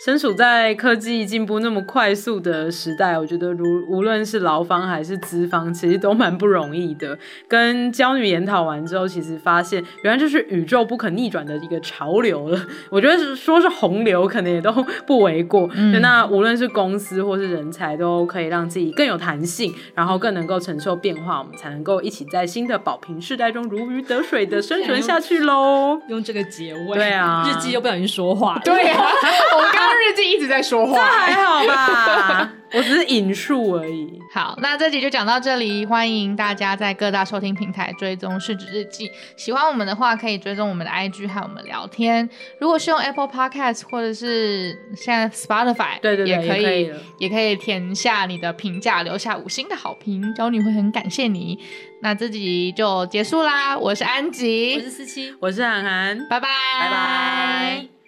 [0.05, 7.19] 身处在科技进步那么快速的时代，我觉得如无论是劳方还是资方，其实都蛮不容易的。
[7.49, 12.61] 跟娇女研讨完之后，其实发现原来就是宇宙不可逆转的一个潮流了。
[12.91, 14.73] 我觉得说是洪流，可能也都
[15.07, 15.69] 不为过。
[15.75, 26.01] 嗯、那无论是公司或是人才，都可以让自己更有弹性，然后更能够承受变化，我们才能够一起在新的宝瓶世代中如鱼得水的生存下去喽。
[26.09, 29.05] 用这个结尾，对啊，日记又不小心说话，对啊，
[29.71, 29.91] 我刚。
[30.01, 32.53] 日记一直在说话，这还好吧？
[32.73, 34.19] 我只是引述而已。
[34.33, 39.11] 好，那这集就讲到这里，欢迎大家在各大收听平台追踪失职日记。
[39.37, 42.29] 喜欢我们的话，可以追踪我们的 IG 和我们聊天。
[42.61, 51.59] 如果是用 Apple Podcast 或者是现在 Spotify，对对对，也可以，也可以，也可以填下你的评价，留下五星的好评，娇女会很感谢你。
[52.03, 56.49] 那这集就结束啦，我是安吉，我是四七，我是涵涵，拜拜，
[56.81, 58.00] 拜拜。